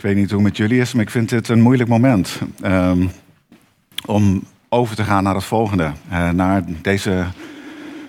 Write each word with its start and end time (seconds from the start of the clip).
Ik 0.00 0.06
weet 0.06 0.16
niet 0.16 0.30
hoe 0.30 0.38
het 0.38 0.48
met 0.48 0.56
jullie 0.56 0.80
is, 0.80 0.92
maar 0.92 1.02
ik 1.02 1.10
vind 1.10 1.28
dit 1.28 1.48
een 1.48 1.60
moeilijk 1.60 1.88
moment. 1.88 2.38
ehm, 2.62 3.06
om 4.06 4.42
over 4.68 4.96
te 4.96 5.04
gaan 5.04 5.22
naar 5.22 5.34
het 5.34 5.44
volgende. 5.44 5.92
eh, 6.08 6.30
naar 6.30 6.62
deze 6.82 7.24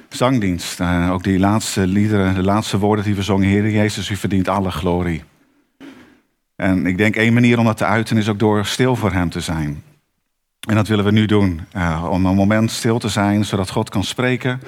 zangdienst. 0.10 0.80
Eh, 0.80 1.10
ook 1.12 1.24
die 1.24 1.40
laatste 1.40 1.88
liederen, 1.88 2.34
de 2.34 2.44
laatste 2.44 2.78
woorden 2.78 3.06
die 3.06 3.16
we 3.16 3.22
zongen. 3.22 3.48
Heer 3.48 3.70
Jezus, 3.70 4.10
u 4.10 4.16
verdient 4.16 4.48
alle 4.48 4.72
glorie. 4.72 5.24
En 6.56 6.86
ik 6.86 6.98
denk 6.98 7.16
één 7.16 7.34
manier 7.34 7.60
om 7.60 7.66
dat 7.66 7.78
te 7.78 7.86
uiten 7.86 8.18
is 8.18 8.30
ook 8.30 8.40
door 8.40 8.66
stil 8.66 8.96
voor 8.96 9.12
hem 9.12 9.30
te 9.30 9.40
zijn. 9.40 9.84
En 10.68 10.76
dat 10.76 10.88
willen 10.88 11.06
we 11.06 11.12
nu 11.12 11.26
doen. 11.26 11.62
eh, 11.72 12.08
om 12.10 12.26
een 12.26 12.36
moment 12.36 12.72
stil 12.72 13.00
te 13.00 13.10
zijn, 13.10 13.46
zodat 13.46 13.70
God 13.70 13.90
kan 13.90 14.04
spreken 14.04 14.62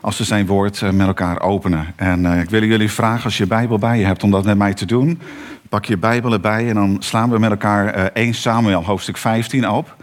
als 0.00 0.18
we 0.18 0.24
zijn 0.24 0.46
woord 0.46 0.80
met 0.92 1.06
elkaar 1.06 1.40
openen. 1.40 1.86
En 1.96 2.24
ik 2.26 2.50
wil 2.50 2.64
jullie 2.64 2.90
vragen, 2.90 3.24
als 3.24 3.38
je 3.38 3.46
Bijbel 3.46 3.78
bij 3.78 3.98
je 3.98 4.04
hebt, 4.04 4.22
om 4.22 4.30
dat 4.30 4.44
met 4.44 4.58
mij 4.58 4.74
te 4.74 4.86
doen. 4.86 5.20
Pak 5.68 5.84
je 5.84 5.96
Bijbel 5.96 6.32
erbij 6.32 6.68
en 6.68 6.74
dan 6.74 6.96
slaan 6.98 7.30
we 7.30 7.38
met 7.38 7.50
elkaar 7.50 7.86
eh, 7.86 8.04
1 8.12 8.34
Samuel 8.34 8.84
hoofdstuk 8.84 9.16
15 9.16 9.68
op. 9.68 9.96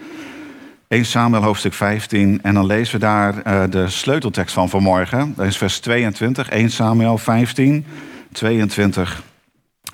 1 0.87 1.05
Samuel 1.05 1.43
hoofdstuk 1.43 1.73
15 1.73 2.39
en 2.41 2.53
dan 2.53 2.65
lezen 2.65 2.93
we 2.93 3.05
daar 3.05 3.41
eh, 3.41 3.63
de 3.69 3.87
sleuteltekst 3.87 4.53
van 4.53 4.69
vanmorgen. 4.69 5.33
Dat 5.35 5.45
is 5.45 5.57
vers 5.57 5.79
22, 5.79 6.49
1 6.49 6.69
Samuel 6.69 7.17
15, 7.17 7.85
22. 8.31 9.23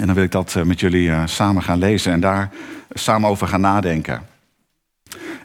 En 0.02 0.06
dan 0.06 0.16
wil 0.16 0.24
ik 0.24 0.32
dat 0.32 0.56
eh, 0.56 0.64
met 0.64 0.80
jullie 0.80 1.12
eh, 1.12 1.22
samen 1.26 1.64
gaan 1.64 1.78
lezen 1.78 2.12
en 2.12 2.20
daar 2.20 2.50
samen 2.90 3.30
over 3.30 3.48
gaan 3.48 3.62
nadenken. 3.62 4.22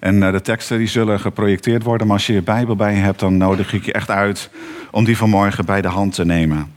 En 0.00 0.22
eh, 0.22 0.32
de 0.32 0.40
teksten 0.40 0.78
die 0.78 0.86
zullen 0.86 1.20
geprojecteerd 1.20 1.82
worden, 1.82 2.06
maar 2.06 2.16
als 2.16 2.26
je 2.26 2.32
je 2.32 2.42
Bijbel 2.42 2.76
bij 2.76 2.94
je 2.94 3.00
hebt, 3.00 3.20
dan 3.20 3.36
nodig 3.36 3.72
ik 3.72 3.84
je 3.84 3.92
echt 3.92 4.10
uit 4.10 4.50
om 4.90 5.04
die 5.04 5.16
vanmorgen 5.16 5.64
bij 5.64 5.80
de 5.80 5.88
hand 5.88 6.14
te 6.14 6.24
nemen. 6.24 6.72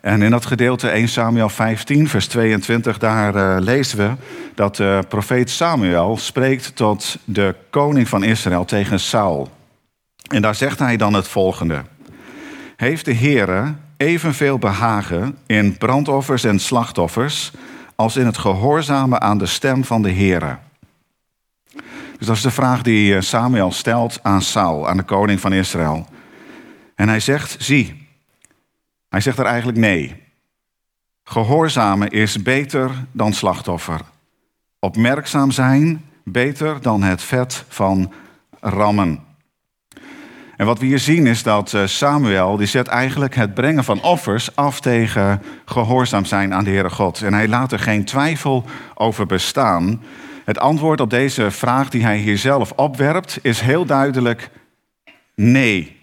En 0.00 0.22
in 0.22 0.30
dat 0.30 0.46
gedeelte 0.46 0.88
1 0.88 1.08
Samuel 1.08 1.48
15, 1.48 2.08
vers 2.08 2.26
22, 2.26 2.98
daar 2.98 3.34
eh, 3.34 3.56
lezen 3.60 3.98
we 3.98 4.10
dat 4.54 4.76
de 4.76 5.02
profeet 5.08 5.50
Samuel 5.50 6.16
spreekt 6.16 6.76
tot 6.76 7.18
de 7.24 7.54
koning 7.70 8.08
van 8.08 8.24
Israël 8.24 8.64
tegen 8.64 9.00
Saul. 9.00 9.50
En 10.30 10.42
daar 10.42 10.54
zegt 10.54 10.78
hij 10.78 10.96
dan 10.96 11.12
het 11.12 11.28
volgende. 11.28 11.82
Heeft 12.76 13.04
de 13.04 13.14
Heere 13.14 13.74
evenveel 13.96 14.58
behagen 14.58 15.38
in 15.46 15.78
brandoffers 15.78 16.44
en 16.44 16.58
slachtoffers 16.58 17.52
als 17.96 18.16
in 18.16 18.26
het 18.26 18.38
gehoorzamen 18.38 19.20
aan 19.20 19.38
de 19.38 19.46
stem 19.46 19.84
van 19.84 20.02
de 20.02 20.12
Heere? 20.12 20.58
Dus 22.18 22.26
dat 22.26 22.36
is 22.36 22.42
de 22.42 22.50
vraag 22.50 22.82
die 22.82 23.14
eh, 23.14 23.20
Samuel 23.20 23.72
stelt 23.72 24.18
aan 24.22 24.42
Saul, 24.42 24.88
aan 24.88 24.96
de 24.96 25.02
koning 25.02 25.40
van 25.40 25.52
Israël. 25.52 26.06
En 26.94 27.08
hij 27.08 27.20
zegt, 27.20 27.56
zie, 27.58 28.07
hij 29.08 29.20
zegt 29.20 29.38
er 29.38 29.44
eigenlijk 29.44 29.78
nee. 29.78 30.22
Gehoorzamen 31.24 32.10
is 32.10 32.42
beter 32.42 32.90
dan 33.12 33.32
slachtoffer. 33.32 34.00
Opmerkzaam 34.78 35.50
zijn 35.50 36.04
beter 36.24 36.82
dan 36.82 37.02
het 37.02 37.22
vet 37.22 37.64
van 37.68 38.12
rammen. 38.60 39.26
En 40.56 40.66
wat 40.66 40.78
we 40.78 40.86
hier 40.86 40.98
zien 40.98 41.26
is 41.26 41.42
dat 41.42 41.74
eh, 41.74 41.86
Samuel, 41.86 42.56
die 42.56 42.66
zet 42.66 42.86
eigenlijk 42.86 43.34
het 43.34 43.54
brengen 43.54 43.84
van 43.84 44.02
offers 44.02 44.56
af 44.56 44.80
tegen 44.80 45.42
gehoorzaam 45.64 46.24
zijn 46.24 46.54
aan 46.54 46.64
de 46.64 46.70
Heere 46.70 46.90
God. 46.90 47.22
En 47.22 47.34
hij 47.34 47.48
laat 47.48 47.72
er 47.72 47.78
geen 47.78 48.04
twijfel 48.04 48.64
over 48.94 49.26
bestaan. 49.26 50.02
Het 50.44 50.58
antwoord 50.58 51.00
op 51.00 51.10
deze 51.10 51.50
vraag 51.50 51.88
die 51.88 52.02
hij 52.02 52.18
hier 52.18 52.38
zelf 52.38 52.72
opwerpt 52.72 53.38
is 53.42 53.60
heel 53.60 53.84
duidelijk 53.84 54.50
nee. 55.34 55.97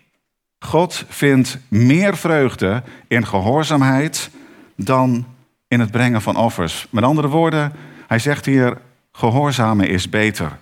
God 0.66 1.06
vindt 1.08 1.58
meer 1.68 2.18
vreugde 2.18 2.84
in 3.08 3.28
gehoorzaamheid 3.28 4.30
dan 4.76 5.26
in 5.68 5.80
het 5.80 5.92
brengen 5.92 6.22
van 6.22 6.36
offers. 6.36 6.88
Met 6.90 7.04
andere 7.04 7.28
woorden, 7.28 7.74
hij 8.08 8.20
zegt 8.20 8.46
hier: 8.46 8.78
gehoorzamen 9.12 9.88
is 9.88 10.10
beter. 10.10 10.58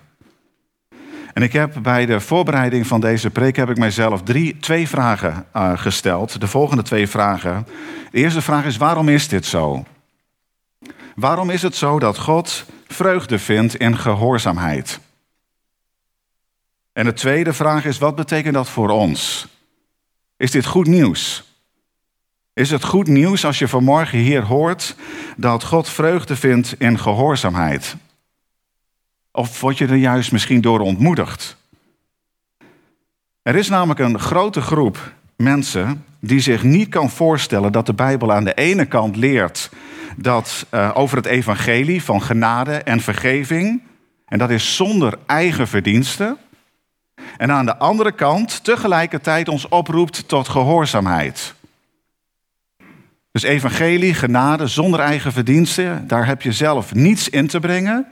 En 1.32 1.42
ik 1.42 1.52
heb 1.52 1.78
bij 1.82 2.06
de 2.06 2.20
voorbereiding 2.20 2.86
van 2.86 3.00
deze 3.00 3.30
preek 3.30 3.56
heb 3.56 3.70
ik 3.70 3.78
mijzelf 3.78 4.22
drie, 4.22 4.58
twee 4.58 4.88
vragen 4.88 5.46
uh, 5.56 5.78
gesteld. 5.78 6.40
De 6.40 6.46
volgende 6.46 6.82
twee 6.82 7.08
vragen. 7.08 7.66
De 8.10 8.18
eerste 8.18 8.42
vraag 8.42 8.64
is: 8.64 8.76
waarom 8.76 9.08
is 9.08 9.28
dit 9.28 9.46
zo? 9.46 9.84
Waarom 11.14 11.50
is 11.50 11.62
het 11.62 11.76
zo 11.76 11.98
dat 11.98 12.18
God 12.18 12.64
vreugde 12.86 13.38
vindt 13.38 13.76
in 13.76 13.98
gehoorzaamheid? 13.98 15.00
En 16.92 17.04
de 17.04 17.12
tweede 17.12 17.52
vraag 17.52 17.84
is: 17.84 17.98
wat 17.98 18.14
betekent 18.14 18.54
dat 18.54 18.68
voor 18.68 18.88
ons? 18.88 19.46
Is 20.36 20.50
dit 20.50 20.66
goed 20.66 20.86
nieuws? 20.86 21.44
Is 22.52 22.70
het 22.70 22.84
goed 22.84 23.06
nieuws 23.06 23.44
als 23.44 23.58
je 23.58 23.68
vanmorgen 23.68 24.18
hier 24.18 24.42
hoort 24.42 24.96
dat 25.36 25.64
God 25.64 25.88
vreugde 25.88 26.36
vindt 26.36 26.74
in 26.78 26.98
gehoorzaamheid? 26.98 27.96
Of 29.32 29.60
word 29.60 29.78
je 29.78 29.86
er 29.86 29.96
juist 29.96 30.32
misschien 30.32 30.60
door 30.60 30.80
ontmoedigd? 30.80 31.56
Er 33.42 33.54
is 33.54 33.68
namelijk 33.68 34.00
een 34.00 34.18
grote 34.18 34.60
groep 34.60 35.12
mensen 35.36 36.04
die 36.20 36.40
zich 36.40 36.62
niet 36.62 36.88
kan 36.88 37.10
voorstellen 37.10 37.72
dat 37.72 37.86
de 37.86 37.94
Bijbel 37.94 38.32
aan 38.32 38.44
de 38.44 38.54
ene 38.54 38.84
kant 38.84 39.16
leert 39.16 39.70
dat 40.16 40.66
uh, 40.70 40.90
over 40.94 41.16
het 41.16 41.26
evangelie 41.26 42.02
van 42.02 42.22
genade 42.22 42.76
en 42.76 43.00
vergeving, 43.00 43.82
en 44.26 44.38
dat 44.38 44.50
is 44.50 44.76
zonder 44.76 45.18
eigen 45.26 45.68
verdiensten, 45.68 46.38
en 47.36 47.52
aan 47.52 47.66
de 47.66 47.76
andere 47.76 48.12
kant 48.12 48.64
tegelijkertijd 48.64 49.48
ons 49.48 49.68
oproept 49.68 50.28
tot 50.28 50.48
gehoorzaamheid. 50.48 51.54
Dus 53.32 53.42
evangelie, 53.42 54.14
genade, 54.14 54.66
zonder 54.66 55.00
eigen 55.00 55.32
verdiensten, 55.32 56.06
daar 56.06 56.26
heb 56.26 56.42
je 56.42 56.52
zelf 56.52 56.94
niets 56.94 57.28
in 57.28 57.46
te 57.46 57.60
brengen. 57.60 58.06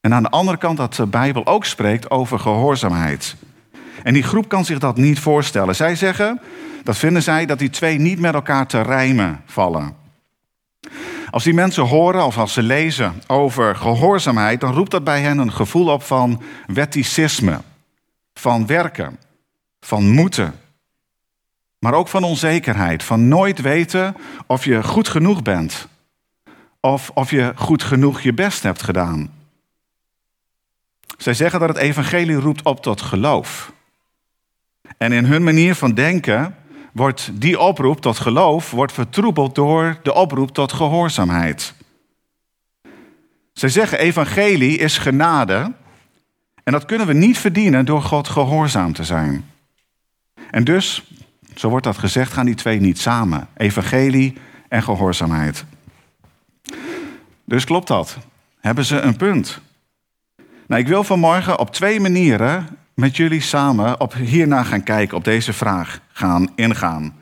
En 0.00 0.14
aan 0.14 0.22
de 0.22 0.30
andere 0.30 0.56
kant 0.56 0.76
dat 0.76 0.94
de 0.94 1.06
Bijbel 1.06 1.46
ook 1.46 1.64
spreekt 1.64 2.10
over 2.10 2.38
gehoorzaamheid. 2.38 3.36
En 4.02 4.14
die 4.14 4.22
groep 4.22 4.48
kan 4.48 4.64
zich 4.64 4.78
dat 4.78 4.96
niet 4.96 5.18
voorstellen. 5.18 5.76
Zij 5.76 5.96
zeggen, 5.96 6.40
dat 6.82 6.96
vinden 6.96 7.22
zij, 7.22 7.46
dat 7.46 7.58
die 7.58 7.70
twee 7.70 7.98
niet 7.98 8.18
met 8.18 8.34
elkaar 8.34 8.66
te 8.66 8.80
rijmen 8.80 9.40
vallen. 9.46 9.96
Als 11.30 11.44
die 11.44 11.54
mensen 11.54 11.82
horen 11.82 12.26
of 12.26 12.38
als 12.38 12.52
ze 12.52 12.62
lezen 12.62 13.22
over 13.26 13.76
gehoorzaamheid, 13.76 14.60
dan 14.60 14.72
roept 14.72 14.90
dat 14.90 15.04
bij 15.04 15.20
hen 15.20 15.38
een 15.38 15.52
gevoel 15.52 15.88
op 15.88 16.02
van 16.02 16.42
wetticisme, 16.66 17.60
van 18.34 18.66
werken, 18.66 19.18
van 19.80 20.10
moeten. 20.10 20.54
Maar 21.78 21.94
ook 21.94 22.08
van 22.08 22.24
onzekerheid, 22.24 23.02
van 23.02 23.28
nooit 23.28 23.60
weten 23.60 24.16
of 24.46 24.64
je 24.64 24.82
goed 24.82 25.08
genoeg 25.08 25.42
bent. 25.42 25.88
Of 26.80 27.10
of 27.14 27.30
je 27.30 27.52
goed 27.56 27.82
genoeg 27.82 28.20
je 28.20 28.34
best 28.34 28.62
hebt 28.62 28.82
gedaan. 28.82 29.32
Zij 31.18 31.34
zeggen 31.34 31.60
dat 31.60 31.68
het 31.68 31.78
evangelie 31.78 32.36
roept 32.36 32.62
op 32.62 32.82
tot 32.82 33.00
geloof. 33.00 33.72
En 34.96 35.12
in 35.12 35.24
hun 35.24 35.44
manier 35.44 35.74
van 35.74 35.94
denken 35.94 36.56
wordt 36.92 37.30
die 37.32 37.60
oproep 37.60 38.00
tot 38.00 38.18
geloof 38.18 38.70
wordt 38.70 38.92
vertroebeld 38.92 39.54
door 39.54 39.98
de 40.02 40.14
oproep 40.14 40.50
tot 40.50 40.72
gehoorzaamheid. 40.72 41.74
Zij 43.52 43.68
zeggen 43.68 43.98
evangelie 43.98 44.78
is 44.78 44.98
genade 44.98 45.72
en 46.64 46.72
dat 46.72 46.84
kunnen 46.84 47.06
we 47.06 47.12
niet 47.12 47.38
verdienen 47.38 47.84
door 47.84 48.02
God 48.02 48.28
gehoorzaam 48.28 48.92
te 48.92 49.04
zijn. 49.04 49.44
En 50.50 50.64
dus, 50.64 51.02
zo 51.54 51.68
wordt 51.68 51.84
dat 51.84 51.98
gezegd, 51.98 52.32
gaan 52.32 52.46
die 52.46 52.54
twee 52.54 52.80
niet 52.80 52.98
samen. 52.98 53.48
Evangelie 53.56 54.36
en 54.68 54.82
gehoorzaamheid. 54.82 55.64
Dus 57.44 57.64
klopt 57.64 57.88
dat? 57.88 58.18
Hebben 58.60 58.84
ze 58.84 59.00
een 59.00 59.16
punt? 59.16 59.60
Nou, 60.66 60.80
ik 60.80 60.88
wil 60.88 61.04
vanmorgen 61.04 61.58
op 61.58 61.72
twee 61.72 62.00
manieren 62.00 62.78
met 62.94 63.16
jullie 63.16 63.40
samen 63.40 64.00
op 64.00 64.14
hierna 64.14 64.62
gaan 64.62 64.82
kijken, 64.82 65.16
op 65.16 65.24
deze 65.24 65.52
vraag 65.52 66.00
gaan 66.12 66.48
ingaan. 66.54 67.14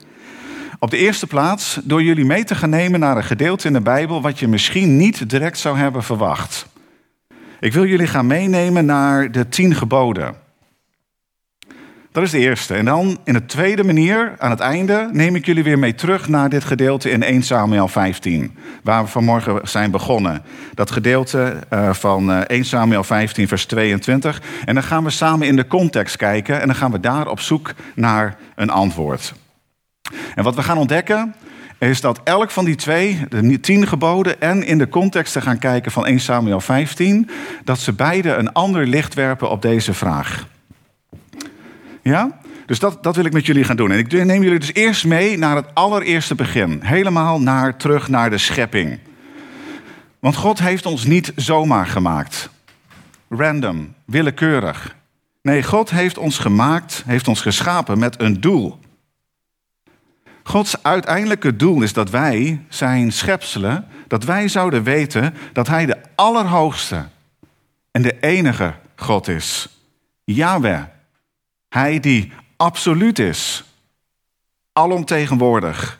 Op 0.79 0.89
de 0.89 0.97
eerste 0.97 1.27
plaats 1.27 1.79
door 1.83 2.03
jullie 2.03 2.25
mee 2.25 2.43
te 2.43 2.55
gaan 2.55 2.69
nemen 2.69 2.99
naar 2.99 3.17
een 3.17 3.23
gedeelte 3.23 3.67
in 3.67 3.73
de 3.73 3.81
Bijbel 3.81 4.21
wat 4.21 4.39
je 4.39 4.47
misschien 4.47 4.97
niet 4.97 5.29
direct 5.29 5.57
zou 5.57 5.77
hebben 5.77 6.03
verwacht. 6.03 6.67
Ik 7.63 7.73
wil 7.73 7.85
jullie 7.85 8.07
gaan 8.07 8.27
meenemen 8.27 8.85
naar 8.85 9.31
de 9.31 9.49
tien 9.49 9.75
geboden. 9.75 10.35
Dat 12.11 12.23
is 12.23 12.31
de 12.31 12.37
eerste. 12.37 12.73
En 12.73 12.85
dan 12.85 13.17
in 13.23 13.33
de 13.33 13.45
tweede 13.45 13.83
manier, 13.83 14.35
aan 14.37 14.49
het 14.49 14.59
einde, 14.59 15.09
neem 15.11 15.35
ik 15.35 15.45
jullie 15.45 15.63
weer 15.63 15.79
mee 15.79 15.95
terug 15.95 16.27
naar 16.27 16.49
dit 16.49 16.63
gedeelte 16.63 17.09
in 17.09 17.23
1 17.23 17.43
Samuel 17.43 17.87
15, 17.87 18.55
waar 18.83 19.03
we 19.03 19.09
vanmorgen 19.09 19.59
zijn 19.63 19.91
begonnen. 19.91 20.41
Dat 20.73 20.91
gedeelte 20.91 21.57
van 21.91 22.31
1 22.31 22.65
Samuel 22.65 23.03
15, 23.03 23.47
vers 23.47 23.65
22. 23.65 24.41
En 24.65 24.73
dan 24.73 24.83
gaan 24.83 25.03
we 25.03 25.09
samen 25.09 25.47
in 25.47 25.55
de 25.55 25.67
context 25.67 26.15
kijken 26.15 26.61
en 26.61 26.67
dan 26.67 26.75
gaan 26.75 26.91
we 26.91 26.99
daar 26.99 27.27
op 27.27 27.39
zoek 27.39 27.73
naar 27.95 28.37
een 28.55 28.69
antwoord. 28.69 29.33
En 30.35 30.43
wat 30.43 30.55
we 30.55 30.63
gaan 30.63 30.77
ontdekken 30.77 31.35
is 31.89 32.01
dat 32.01 32.21
elk 32.23 32.51
van 32.51 32.65
die 32.65 32.75
twee, 32.75 33.19
de 33.29 33.59
tien 33.59 33.87
geboden 33.87 34.41
en 34.41 34.63
in 34.63 34.77
de 34.77 34.89
context 34.89 35.33
te 35.33 35.41
gaan 35.41 35.57
kijken 35.57 35.91
van 35.91 36.05
1 36.05 36.19
Samuel 36.19 36.59
15, 36.59 37.29
dat 37.63 37.79
ze 37.79 37.93
beide 37.93 38.33
een 38.33 38.51
ander 38.51 38.87
licht 38.87 39.13
werpen 39.13 39.49
op 39.49 39.61
deze 39.61 39.93
vraag. 39.93 40.47
Ja? 42.01 42.39
Dus 42.65 42.79
dat, 42.79 43.03
dat 43.03 43.15
wil 43.15 43.25
ik 43.25 43.33
met 43.33 43.45
jullie 43.45 43.63
gaan 43.63 43.75
doen. 43.75 43.91
En 43.91 43.97
ik 43.97 44.11
neem 44.11 44.43
jullie 44.43 44.59
dus 44.59 44.73
eerst 44.73 45.05
mee 45.05 45.37
naar 45.37 45.55
het 45.55 45.65
allereerste 45.73 46.35
begin. 46.35 46.79
Helemaal 46.83 47.41
naar, 47.41 47.77
terug 47.77 48.07
naar 48.07 48.29
de 48.29 48.37
schepping. 48.37 48.99
Want 50.19 50.35
God 50.35 50.59
heeft 50.59 50.85
ons 50.85 51.05
niet 51.05 51.31
zomaar 51.35 51.87
gemaakt. 51.87 52.49
Random, 53.29 53.93
willekeurig. 54.05 54.95
Nee, 55.41 55.63
God 55.63 55.89
heeft 55.89 56.17
ons 56.17 56.37
gemaakt, 56.37 57.03
heeft 57.05 57.27
ons 57.27 57.41
geschapen 57.41 57.99
met 57.99 58.21
een 58.21 58.41
doel. 58.41 58.79
Gods 60.43 60.83
uiteindelijke 60.83 61.55
doel 61.55 61.81
is 61.81 61.93
dat 61.93 62.09
wij, 62.09 62.61
zijn 62.69 63.11
schepselen, 63.11 63.87
dat 64.07 64.23
wij 64.23 64.47
zouden 64.47 64.83
weten 64.83 65.33
dat 65.53 65.67
Hij 65.67 65.85
de 65.85 65.97
allerhoogste 66.15 67.05
en 67.91 68.01
de 68.01 68.19
enige 68.19 68.73
God 68.95 69.27
is. 69.27 69.67
Yahweh. 70.23 70.83
Hij 71.69 71.99
die 71.99 72.31
absoluut 72.57 73.19
is. 73.19 73.63
Alomtegenwoordig. 74.73 75.99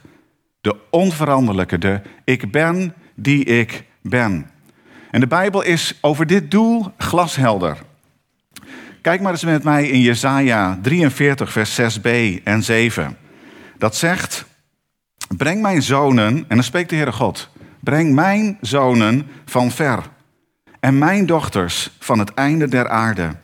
De 0.62 0.76
onveranderlijke, 0.90 1.78
de 1.78 2.02
ik 2.24 2.52
ben 2.52 2.94
die 3.16 3.44
ik 3.44 3.84
ben. 4.02 4.50
En 5.12 5.20
de 5.20 5.28
Bijbel 5.28 5.62
is 5.62 5.98
over 6.02 6.28
dit 6.28 6.52
doel 6.52 6.92
glashelder. 6.98 7.78
Kijk 9.02 9.22
maar 9.22 9.32
eens 9.32 9.44
met 9.44 9.64
mij 9.64 9.88
in 9.88 10.02
Jesaja 10.02 10.80
43, 10.82 11.52
vers 11.52 11.82
6b 11.82 12.10
en 12.44 12.64
7. 12.64 13.18
Dat 13.84 13.96
zegt, 13.96 14.46
breng 15.38 15.62
mijn 15.62 15.82
zonen, 15.82 16.38
en 16.38 16.56
dan 16.56 16.64
spreekt 16.64 16.90
de 16.90 16.96
Heere 16.96 17.12
God, 17.12 17.50
breng 17.80 18.14
mijn 18.14 18.58
zonen 18.62 19.28
van 19.46 19.72
ver 19.72 20.04
en 20.80 20.98
mijn 20.98 21.26
dochters 21.26 21.92
van 22.00 22.20
het 22.20 22.34
einde 22.34 22.68
der 22.68 22.90
aarde. 22.90 23.36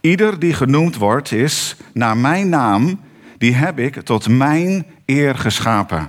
Ieder 0.00 0.38
die 0.38 0.54
genoemd 0.54 0.96
wordt 0.96 1.32
is 1.32 1.76
naar 1.92 2.16
mijn 2.16 2.48
naam, 2.48 3.00
die 3.38 3.54
heb 3.54 3.78
ik 3.78 4.00
tot 4.02 4.28
mijn 4.28 4.86
eer 5.06 5.34
geschapen. 5.34 6.08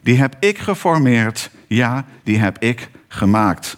Die 0.00 0.18
heb 0.18 0.36
ik 0.38 0.58
geformeerd, 0.58 1.50
ja, 1.66 2.04
die 2.22 2.38
heb 2.38 2.58
ik 2.58 2.90
gemaakt. 3.08 3.76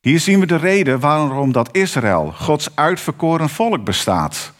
Hier 0.00 0.20
zien 0.20 0.40
we 0.40 0.46
de 0.46 0.56
reden 0.56 1.00
waarom 1.00 1.52
dat 1.52 1.76
Israël, 1.76 2.32
Gods 2.36 2.68
uitverkoren 2.74 3.48
volk, 3.48 3.84
bestaat. 3.84 4.52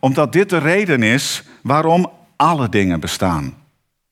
Omdat 0.00 0.32
dit 0.32 0.50
de 0.50 0.58
reden 0.58 1.02
is 1.02 1.44
waarom 1.64 2.10
alle 2.36 2.68
dingen 2.68 3.00
bestaan. 3.00 3.54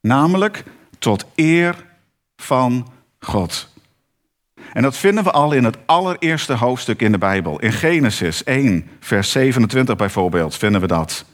Namelijk 0.01 0.65
tot 0.99 1.27
eer 1.35 1.85
van 2.37 2.93
God. 3.21 3.69
En 4.73 4.83
dat 4.83 4.97
vinden 4.97 5.25
we 5.25 5.31
al 5.31 5.53
in 5.53 5.65
het 5.65 5.77
allereerste 5.87 6.53
hoofdstuk 6.53 7.01
in 7.01 7.13
de 7.13 7.19
Bijbel. 7.19 7.61
In 7.61 7.73
Genesis 7.73 8.45
1, 8.45 8.89
vers 9.01 9.31
27 9.31 9.97
bijvoorbeeld, 9.97 10.57
vinden 10.57 10.81
we 10.81 10.87
dat. 10.87 11.25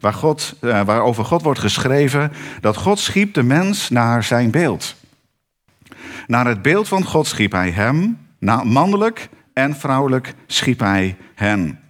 Waar 0.00 0.12
God, 0.12 0.54
eh, 0.60 0.84
waarover 0.84 1.24
God 1.24 1.42
wordt 1.42 1.60
geschreven 1.60 2.32
dat 2.60 2.76
God 2.76 2.98
schiep 2.98 3.34
de 3.34 3.42
mens 3.42 3.90
naar 3.90 4.24
zijn 4.24 4.50
beeld. 4.50 4.94
Naar 6.26 6.46
het 6.46 6.62
beeld 6.62 6.88
van 6.88 7.04
God 7.04 7.26
schiep 7.26 7.52
hij 7.52 7.70
hem, 7.70 8.18
mannelijk 8.64 9.28
en 9.52 9.76
vrouwelijk 9.76 10.34
schiep 10.46 10.78
hij 10.78 11.16
hen. 11.34 11.80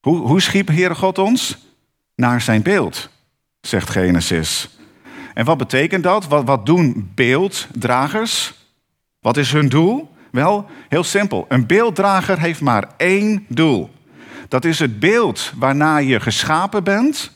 Hoe, 0.00 0.18
hoe 0.18 0.40
schiep 0.40 0.68
Heere 0.68 0.94
God 0.94 1.18
ons? 1.18 1.71
Naar 2.22 2.40
zijn 2.40 2.62
beeld, 2.62 3.08
zegt 3.60 3.90
Genesis. 3.90 4.68
En 5.34 5.44
wat 5.44 5.58
betekent 5.58 6.02
dat? 6.02 6.26
Wat, 6.26 6.44
wat 6.44 6.66
doen 6.66 7.10
beelddragers? 7.14 8.54
Wat 9.20 9.36
is 9.36 9.52
hun 9.52 9.68
doel? 9.68 10.14
Wel, 10.30 10.70
heel 10.88 11.04
simpel. 11.04 11.44
Een 11.48 11.66
beelddrager 11.66 12.40
heeft 12.40 12.60
maar 12.60 12.88
één 12.96 13.44
doel. 13.48 13.90
Dat 14.48 14.64
is 14.64 14.78
het 14.78 15.00
beeld 15.00 15.52
waarna 15.56 15.96
je 15.96 16.20
geschapen 16.20 16.84
bent, 16.84 17.32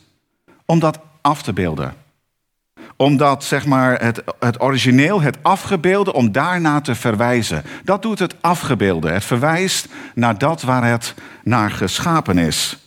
om 0.64 0.78
dat 0.78 0.98
af 1.20 1.42
te 1.42 1.52
beelden. 1.52 1.94
Om 2.96 3.16
dat, 3.16 3.44
zeg 3.44 3.66
maar, 3.66 4.02
het, 4.02 4.22
het 4.38 4.60
origineel, 4.60 5.20
het 5.20 5.38
afgebeelde, 5.42 6.12
om 6.12 6.32
daarna 6.32 6.80
te 6.80 6.94
verwijzen. 6.94 7.62
Dat 7.84 8.02
doet 8.02 8.18
het 8.18 8.34
afgebeelde. 8.40 9.10
Het 9.10 9.24
verwijst 9.24 9.88
naar 10.14 10.38
dat 10.38 10.62
waar 10.62 10.84
het 10.84 11.14
naar 11.42 11.70
geschapen 11.70 12.38
is. 12.38 12.85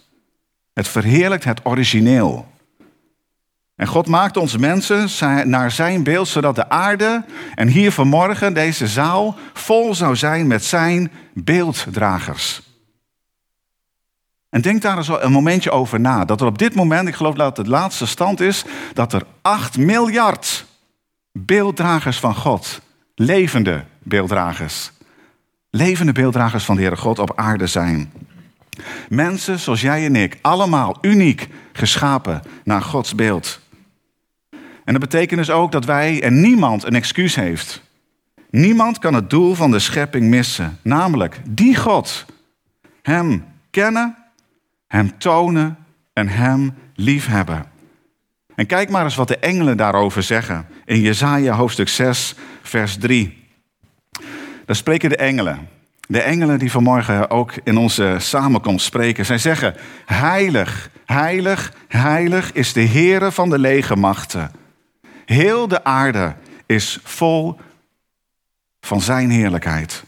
Het 0.80 0.88
verheerlijkt 0.88 1.44
het 1.44 1.60
origineel. 1.64 2.48
En 3.76 3.88
God 3.88 4.08
maakt 4.08 4.38
ons 4.38 4.58
mensen 4.58 5.10
naar 5.50 5.72
zijn 5.72 6.04
beeld, 6.04 6.28
zodat 6.28 6.56
de 6.56 6.70
aarde 6.70 7.26
en 7.56 7.68
hier 7.68 7.92
vanmorgen 7.92 8.54
deze 8.54 8.88
zaal 8.88 9.36
vol 9.54 9.96
zou 9.96 10.16
zijn 10.16 10.48
met 10.48 10.64
zijn 10.64 11.12
beelddragers. 11.34 12.62
En 14.50 14.62
denk 14.62 14.82
daar 14.82 14.98
eens 14.98 15.08
een 15.08 15.32
momentje 15.32 15.72
over 15.72 16.00
na. 16.00 16.26
Dat 16.26 16.42
er 16.42 16.48
op 16.48 16.58
dit 16.58 16.76
moment, 16.76 17.08
ik 17.08 17.16
geloof 17.16 17.36
dat 17.36 17.58
het 17.58 17.66
de 17.66 17.72
laatste 17.72 18.08
stand 18.08 18.40
is, 18.40 18.66
dat 18.94 19.14
er 19.14 19.24
8 19.42 19.78
miljard 19.78 20.66
beelddragers 21.32 22.20
van 22.20 22.36
God, 22.36 22.82
levende 23.16 23.84
beelddragers, 24.04 24.92
levende 25.70 26.12
beelddragers 26.12 26.64
van 26.64 26.76
de 26.76 26.82
Heere 26.82 26.98
God 26.98 27.20
op 27.20 27.32
aarde 27.36 27.68
zijn. 27.68 28.12
Mensen 29.10 29.60
zoals 29.60 29.82
jij 29.82 30.06
en 30.06 30.16
ik, 30.16 30.38
allemaal 30.42 30.98
uniek 31.02 31.48
geschapen 31.74 32.42
naar 32.64 32.82
Gods 32.82 33.16
beeld. 33.16 33.60
En 34.86 34.96
dat 34.96 35.10
betekent 35.10 35.40
dus 35.40 35.50
ook 35.50 35.72
dat 35.72 35.86
wij 35.86 36.24
en 36.24 36.42
niemand 36.42 36.84
een 36.84 36.96
excuus 36.96 37.36
heeft. 37.36 37.82
Niemand 38.50 39.00
kan 39.00 39.14
het 39.14 39.30
doel 39.30 39.54
van 39.54 39.72
de 39.72 39.80
schepping 39.80 40.26
missen, 40.26 40.80
namelijk 40.82 41.42
die 41.50 41.76
God. 41.76 42.26
Hem 43.02 43.46
kennen, 43.70 44.16
hem 44.88 45.18
tonen 45.18 45.78
en 46.14 46.28
hem 46.28 46.74
liefhebben. 46.96 47.66
En 48.56 48.66
kijk 48.66 48.90
maar 48.90 49.04
eens 49.04 49.16
wat 49.16 49.28
de 49.28 49.38
engelen 49.38 49.78
daarover 49.78 50.24
zeggen 50.24 50.68
in 50.86 51.02
Jesaja 51.02 51.56
hoofdstuk 51.56 51.88
6, 51.88 52.36
vers 52.62 52.98
3. 52.98 53.48
Daar 54.66 54.76
spreken 54.76 55.10
de 55.10 55.18
engelen. 55.18 55.68
De 56.12 56.22
engelen 56.22 56.60
die 56.60 56.72
vanmorgen 56.72 57.30
ook 57.30 57.54
in 57.64 57.78
onze 57.78 58.16
samenkomst 58.20 58.86
spreken. 58.86 59.26
Zij 59.26 59.38
zeggen, 59.38 59.76
heilig, 60.06 60.90
heilig, 61.06 61.74
heilig 61.88 62.52
is 62.54 62.74
de 62.74 62.86
Heere 62.86 63.32
van 63.32 63.50
de 63.50 63.60
legermachten. 63.60 64.52
Heel 65.26 65.68
de 65.68 65.84
aarde 65.84 66.36
is 66.66 67.00
vol 67.04 67.60
van 68.82 69.02
zijn 69.02 69.30
heerlijkheid. 69.30 70.04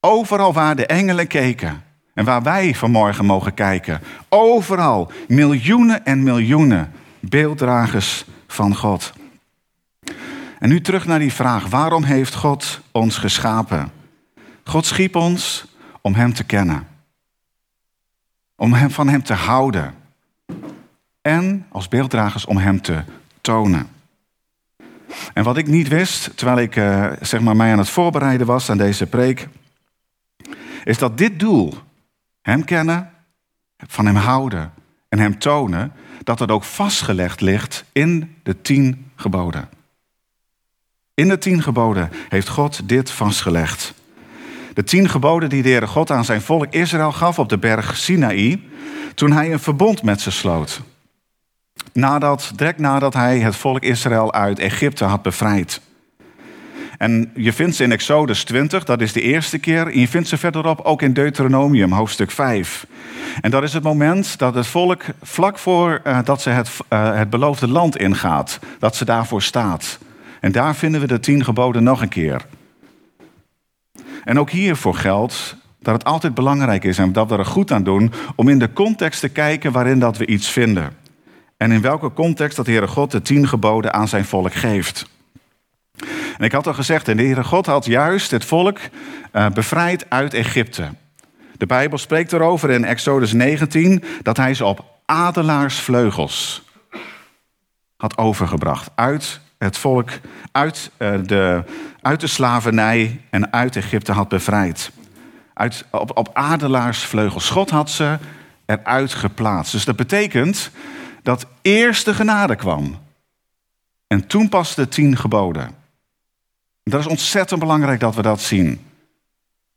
Overal 0.00 0.52
waar 0.52 0.76
de 0.76 0.86
engelen 0.86 1.26
keken 1.26 1.82
en 2.14 2.24
waar 2.24 2.42
wij 2.42 2.74
vanmorgen 2.74 3.24
mogen 3.24 3.54
kijken, 3.54 4.00
overal 4.28 5.12
miljoenen 5.28 6.04
en 6.04 6.22
miljoenen 6.22 6.92
beelddragers 7.20 8.24
van 8.46 8.76
God. 8.76 9.12
En 10.58 10.68
nu 10.68 10.80
terug 10.80 11.06
naar 11.06 11.18
die 11.18 11.32
vraag, 11.32 11.66
waarom 11.66 12.02
heeft 12.02 12.34
God 12.34 12.80
ons 12.92 13.18
geschapen? 13.18 14.02
God 14.64 14.86
schiep 14.86 15.16
ons 15.16 15.64
om 16.00 16.14
Hem 16.14 16.34
te 16.34 16.44
kennen, 16.44 16.86
om 18.56 18.72
hem, 18.72 18.90
van 18.90 19.08
Hem 19.08 19.22
te 19.22 19.34
houden 19.34 19.94
en 21.22 21.66
als 21.68 21.88
beelddragers 21.88 22.44
om 22.44 22.56
Hem 22.56 22.80
te 22.80 23.02
tonen. 23.40 23.88
En 25.34 25.44
wat 25.44 25.56
ik 25.56 25.66
niet 25.66 25.88
wist, 25.88 26.36
terwijl 26.36 26.58
ik 26.58 26.76
uh, 26.76 27.12
zeg 27.20 27.40
maar 27.40 27.56
mij 27.56 27.72
aan 27.72 27.78
het 27.78 27.88
voorbereiden 27.88 28.46
was 28.46 28.70
aan 28.70 28.78
deze 28.78 29.06
preek, 29.06 29.48
is 30.84 30.98
dat 30.98 31.18
dit 31.18 31.40
doel, 31.40 31.74
Hem 32.42 32.64
kennen, 32.64 33.10
van 33.76 34.06
Hem 34.06 34.16
houden 34.16 34.72
en 35.08 35.18
Hem 35.18 35.38
tonen, 35.38 35.92
dat 36.22 36.38
het 36.38 36.50
ook 36.50 36.64
vastgelegd 36.64 37.40
ligt 37.40 37.84
in 37.92 38.36
de 38.42 38.60
tien 38.62 39.10
geboden. 39.16 39.68
In 41.14 41.28
de 41.28 41.38
tien 41.38 41.62
geboden 41.62 42.10
heeft 42.28 42.48
God 42.48 42.88
dit 42.88 43.10
vastgelegd. 43.10 43.94
De 44.74 44.84
tien 44.84 45.08
geboden 45.08 45.48
die 45.48 45.62
de 45.62 45.68
Heere 45.68 45.86
God 45.86 46.10
aan 46.10 46.24
zijn 46.24 46.40
volk 46.40 46.66
Israël 46.70 47.12
gaf 47.12 47.38
op 47.38 47.48
de 47.48 47.58
berg 47.58 47.96
Sinaï, 47.96 48.60
toen 49.14 49.32
hij 49.32 49.52
een 49.52 49.60
verbond 49.60 50.02
met 50.02 50.20
ze 50.20 50.30
sloot 50.30 50.82
nadat, 51.94 52.52
direct 52.56 52.78
nadat 52.78 53.14
hij 53.14 53.38
het 53.38 53.56
volk 53.56 53.82
Israël 53.82 54.32
uit 54.32 54.58
Egypte 54.58 55.04
had 55.04 55.22
bevrijd. 55.22 55.80
En 56.98 57.30
je 57.34 57.52
vindt 57.52 57.76
ze 57.76 57.82
in 57.82 57.92
Exodus 57.92 58.44
20, 58.44 58.84
dat 58.84 59.00
is 59.00 59.12
de 59.12 59.20
eerste 59.20 59.58
keer. 59.58 59.86
En 59.86 60.00
je 60.00 60.08
vindt 60.08 60.28
ze 60.28 60.36
verderop 60.36 60.80
ook 60.80 61.02
in 61.02 61.12
Deuteronomium, 61.12 61.92
hoofdstuk 61.92 62.30
5. 62.30 62.86
En 63.40 63.50
dat 63.50 63.62
is 63.62 63.72
het 63.72 63.82
moment 63.82 64.38
dat 64.38 64.54
het 64.54 64.66
volk, 64.66 65.02
vlak 65.22 65.58
voor 65.58 66.00
uh, 66.06 66.18
dat 66.24 66.42
ze 66.42 66.50
het, 66.50 66.70
uh, 66.92 67.16
het 67.16 67.30
beloofde 67.30 67.68
land 67.68 67.96
ingaat, 67.96 68.58
dat 68.78 68.96
ze 68.96 69.04
daarvoor 69.04 69.42
staat. 69.42 69.98
En 70.40 70.52
daar 70.52 70.74
vinden 70.74 71.00
we 71.00 71.06
de 71.06 71.20
tien 71.20 71.44
geboden 71.44 71.82
nog 71.82 72.02
een 72.02 72.08
keer. 72.08 72.46
En 74.24 74.38
ook 74.38 74.50
hiervoor 74.50 74.94
geldt 74.94 75.56
dat 75.80 75.94
het 75.94 76.04
altijd 76.04 76.34
belangrijk 76.34 76.84
is 76.84 76.98
en 76.98 77.12
dat 77.12 77.28
we 77.28 77.36
er 77.36 77.46
goed 77.46 77.72
aan 77.72 77.82
doen 77.82 78.12
om 78.36 78.48
in 78.48 78.58
de 78.58 78.72
context 78.72 79.20
te 79.20 79.28
kijken 79.28 79.72
waarin 79.72 79.98
dat 79.98 80.16
we 80.16 80.26
iets 80.26 80.48
vinden 80.48 81.02
en 81.56 81.72
in 81.72 81.80
welke 81.80 82.12
context 82.12 82.56
dat 82.56 82.64
de 82.64 82.70
Heere 82.70 82.86
God 82.86 83.10
de 83.10 83.22
tien 83.22 83.48
geboden 83.48 83.92
aan 83.92 84.08
zijn 84.08 84.24
volk 84.24 84.54
geeft. 84.54 85.06
En 86.38 86.44
ik 86.44 86.52
had 86.52 86.66
al 86.66 86.74
gezegd, 86.74 87.06
de 87.06 87.14
Heere 87.14 87.44
God 87.44 87.66
had 87.66 87.84
juist 87.84 88.30
het 88.30 88.44
volk 88.44 88.78
uh, 89.32 89.48
bevrijd 89.48 90.06
uit 90.08 90.34
Egypte. 90.34 90.88
De 91.56 91.66
Bijbel 91.66 91.98
spreekt 91.98 92.32
erover 92.32 92.70
in 92.70 92.84
Exodus 92.84 93.32
19 93.32 94.04
dat 94.22 94.36
hij 94.36 94.54
ze 94.54 94.64
op 94.64 94.84
adelaarsvleugels 95.04 96.62
had 97.96 98.18
overgebracht 98.18 98.90
uit 98.94 99.40
het 99.64 99.78
volk 99.78 100.10
uit, 100.52 100.90
uh, 100.98 101.14
de, 101.22 101.62
uit 102.00 102.20
de 102.20 102.26
slavernij 102.26 103.20
en 103.30 103.52
uit 103.52 103.76
Egypte 103.76 104.12
had 104.12 104.28
bevrijd. 104.28 104.90
Uit, 105.54 105.84
op, 105.90 106.16
op 106.16 106.30
adelaarsvleugels. 106.32 107.50
God 107.50 107.70
had 107.70 107.90
ze 107.90 108.18
eruit 108.66 109.14
geplaatst. 109.14 109.72
Dus 109.72 109.84
dat 109.84 109.96
betekent 109.96 110.70
dat 111.22 111.46
eerst 111.62 112.04
de 112.04 112.14
genade 112.14 112.56
kwam. 112.56 112.98
En 114.06 114.26
toen 114.26 114.48
pas 114.48 114.74
de 114.74 114.88
tien 114.88 115.16
geboden. 115.16 115.74
Dat 116.82 117.00
is 117.00 117.06
ontzettend 117.06 117.60
belangrijk 117.60 118.00
dat 118.00 118.14
we 118.14 118.22
dat 118.22 118.40
zien. 118.40 118.86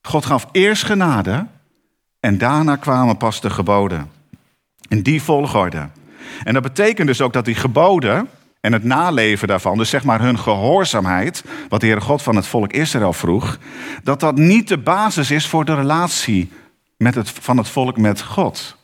God 0.02 0.26
gaf 0.26 0.48
eerst 0.52 0.84
genade 0.84 1.46
en 2.20 2.38
daarna 2.38 2.76
kwamen 2.76 3.18
pas 3.18 3.42
de 3.42 3.50
geboden. 3.50 4.12
In 4.88 5.02
die 5.02 5.22
volgorde. 5.22 5.90
En 6.44 6.54
dat 6.54 6.64
betekent 6.64 7.08
dus 7.08 7.22
ook 7.22 7.34
dat 7.34 7.46
die 7.46 7.56
geboden 7.56 8.30
en 8.62 8.74
het 8.74 8.84
naleven 8.84 9.48
daarvan, 9.48 9.78
dus 9.78 9.90
zeg 9.90 10.04
maar 10.04 10.22
hun 10.22 10.40
gehoorzaamheid, 10.40 11.44
wat 11.70 11.80
de 11.80 11.86
Heere 11.86 12.02
God 12.02 12.22
van 12.22 12.36
het 12.36 12.48
volk 12.48 12.74
Israël 12.74 13.14
vroeg, 13.14 13.58
dat 14.04 14.20
dat 14.20 14.36
niet 14.36 14.68
de 14.68 14.78
basis 14.78 15.32
is 15.32 15.48
voor 15.48 15.66
de 15.66 15.76
relatie 15.76 16.52
met 16.98 17.16
het, 17.16 17.30
van 17.30 17.58
het 17.58 17.70
volk 17.70 17.98
met 17.98 18.22
God. 18.22 18.78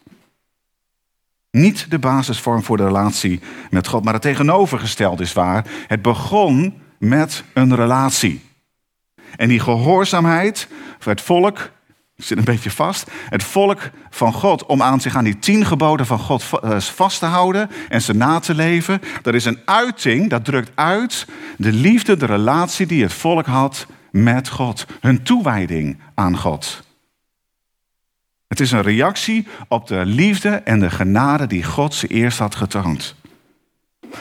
Niet 1.51 1.91
de 1.91 1.99
basisvorm 1.99 2.63
voor 2.63 2.77
de 2.77 2.85
relatie 2.85 3.41
met 3.69 3.87
God, 3.87 4.03
maar 4.03 4.13
het 4.13 4.21
tegenovergestelde 4.21 5.23
is 5.23 5.33
waar. 5.33 5.65
Het 5.87 6.01
begon 6.01 6.81
met 6.97 7.43
een 7.53 7.75
relatie. 7.75 8.41
En 9.35 9.47
die 9.47 9.59
gehoorzaamheid 9.59 10.67
het 10.99 11.21
volk 11.21 11.71
zit 12.15 12.37
een 12.37 12.43
beetje 12.43 12.71
vast. 12.71 13.11
Het 13.29 13.43
volk 13.43 13.89
van 14.09 14.33
God 14.33 14.65
om 14.65 14.81
aan 14.81 15.01
zich 15.01 15.15
aan 15.15 15.23
die 15.23 15.39
tien 15.39 15.65
geboden 15.65 16.05
van 16.05 16.19
God 16.19 16.43
eh, 16.61 16.79
vast 16.79 17.19
te 17.19 17.25
houden 17.25 17.69
en 17.89 18.01
ze 18.01 18.13
na 18.13 18.39
te 18.39 18.55
leven. 18.55 19.01
Dat 19.21 19.33
is 19.33 19.45
een 19.45 19.59
uiting, 19.65 20.29
dat 20.29 20.45
drukt 20.45 20.71
uit 20.75 21.27
de 21.57 21.71
liefde, 21.71 22.17
de 22.17 22.25
relatie 22.25 22.85
die 22.85 23.03
het 23.03 23.13
volk 23.13 23.45
had 23.45 23.87
met 24.11 24.49
God. 24.49 24.85
Hun 24.99 25.23
toewijding 25.23 25.99
aan 26.13 26.37
God. 26.37 26.83
Het 28.47 28.59
is 28.59 28.71
een 28.71 28.81
reactie 28.81 29.47
op 29.67 29.87
de 29.87 30.05
liefde 30.05 30.49
en 30.49 30.79
de 30.79 30.89
genade 30.89 31.47
die 31.47 31.63
God 31.63 31.93
ze 31.93 32.07
eerst 32.07 32.39
had 32.39 32.55
getoond. 32.55 33.15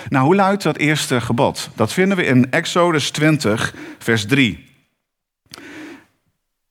Nou, 0.08 0.24
hoe 0.24 0.34
luidt 0.34 0.62
dat 0.62 0.76
eerste 0.76 1.20
gebod? 1.20 1.70
Dat 1.74 1.92
vinden 1.92 2.16
we 2.16 2.24
in 2.24 2.50
Exodus 2.50 3.10
20, 3.10 3.74
vers 3.98 4.26
3. 4.26 4.71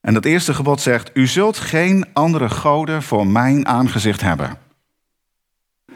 En 0.02 0.14
dat 0.14 0.26
eerste 0.26 0.54
gebod 0.54 0.82
zegt: 0.82 1.12
U 1.14 1.28
zult 1.28 1.58
geen 1.58 2.06
andere 2.14 2.50
goden 2.50 3.04
voor 3.04 3.28
mijn 3.28 3.68
aangezicht 3.68 4.22
hebben. 4.22 4.58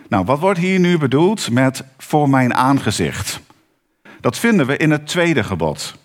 Nou, 0.10 0.26
wat 0.26 0.40
wordt 0.40 0.60
hier 0.60 0.80
nu 0.80 0.98
bedoeld 0.98 1.52
met 1.52 1.84
voor 1.98 2.30
mijn 2.30 2.54
aangezicht? 2.54 3.40
Dat 4.22 4.38
vinden 4.38 4.66
we 4.66 4.78
in 4.78 4.92
het 4.92 5.08
tweede 5.08 5.44
gebod. 5.44 5.96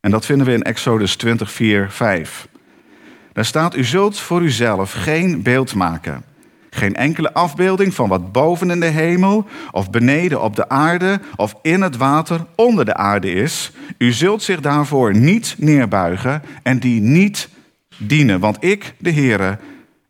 En 0.00 0.10
dat 0.10 0.26
vinden 0.26 0.46
we 0.46 0.52
in 0.52 0.62
Exodus 0.62 1.16
20, 1.16 1.52
4, 1.52 1.90
5. 1.90 2.48
Daar 3.32 3.44
staat: 3.44 3.76
U 3.76 3.84
zult 3.84 4.18
voor 4.18 4.42
uzelf 4.42 4.92
geen 4.92 5.42
beeld 5.42 5.74
maken. 5.74 6.24
Geen 6.70 6.94
enkele 6.94 7.32
afbeelding 7.32 7.94
van 7.94 8.08
wat 8.08 8.32
boven 8.32 8.70
in 8.70 8.80
de 8.80 8.86
hemel, 8.86 9.46
of 9.70 9.90
beneden 9.90 10.42
op 10.42 10.56
de 10.56 10.68
aarde, 10.68 11.20
of 11.36 11.54
in 11.62 11.82
het 11.82 11.96
water 11.96 12.46
onder 12.54 12.84
de 12.84 12.94
aarde 12.94 13.32
is. 13.32 13.72
U 13.98 14.12
zult 14.12 14.42
zich 14.42 14.60
daarvoor 14.60 15.16
niet 15.16 15.54
neerbuigen 15.58 16.42
en 16.62 16.78
die 16.78 17.00
niet 17.00 17.48
dienen. 17.96 18.40
Want 18.40 18.64
ik, 18.64 18.94
de 18.98 19.12
Heere, 19.12 19.58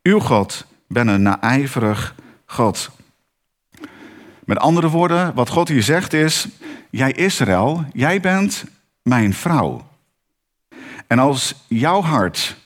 uw 0.03 0.19
God, 0.19 0.67
ben 0.89 1.09
een 1.09 1.23
naijverig 1.23 2.15
God. 2.47 2.91
Met 4.45 4.59
andere 4.59 4.89
woorden, 4.89 5.35
wat 5.35 5.49
God 5.49 5.69
hier 5.69 5.83
zegt 5.83 6.13
is: 6.13 6.49
Jij 6.91 7.13
Israël, 7.13 7.85
jij 7.93 8.21
bent 8.21 8.65
mijn 9.03 9.35
vrouw. 9.35 9.89
En 11.07 11.19
als 11.19 11.55
jouw 11.69 12.03
hart, 12.03 12.57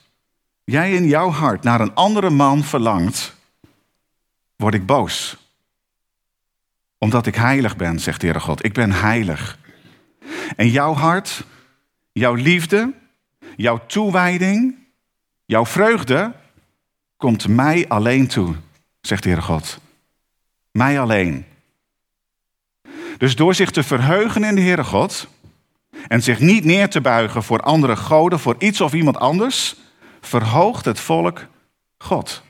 jij 0.63 0.93
in 0.93 1.07
jouw 1.07 1.29
hart 1.29 1.63
naar 1.63 1.81
een 1.81 1.93
andere 1.93 2.29
man 2.29 2.63
verlangt, 2.63 3.34
word 4.55 4.73
ik 4.73 4.85
boos. 4.85 5.37
Omdat 6.97 7.25
ik 7.25 7.35
heilig 7.35 7.75
ben, 7.75 7.99
zegt 7.99 8.19
de 8.19 8.25
Heere 8.25 8.41
God. 8.41 8.65
Ik 8.65 8.73
ben 8.73 8.91
heilig. 8.91 9.57
En 10.55 10.69
jouw 10.69 10.93
hart, 10.93 11.43
jouw 12.11 12.33
liefde, 12.33 12.93
jouw 13.55 13.85
toewijding, 13.85 14.75
jouw 15.45 15.65
vreugde 15.65 16.33
komt 17.17 17.47
mij 17.47 17.87
alleen 17.87 18.27
toe, 18.27 18.55
zegt 19.01 19.23
de 19.23 19.29
Heere 19.29 19.43
God. 19.43 19.79
Mij 20.71 20.99
alleen. 20.99 21.45
Dus 23.17 23.35
door 23.35 23.55
zich 23.55 23.71
te 23.71 23.83
verheugen 23.83 24.43
in 24.43 24.55
de 24.55 24.61
Heere 24.61 24.83
God 24.83 25.27
en 26.07 26.23
zich 26.23 26.39
niet 26.39 26.63
neer 26.63 26.89
te 26.89 27.01
buigen 27.01 27.43
voor 27.43 27.59
andere 27.59 27.95
goden, 27.95 28.39
voor 28.39 28.55
iets 28.59 28.81
of 28.81 28.93
iemand 28.93 29.17
anders, 29.17 29.75
verhoogt 30.21 30.85
het 30.85 30.99
volk 30.99 31.45
God. 31.97 32.43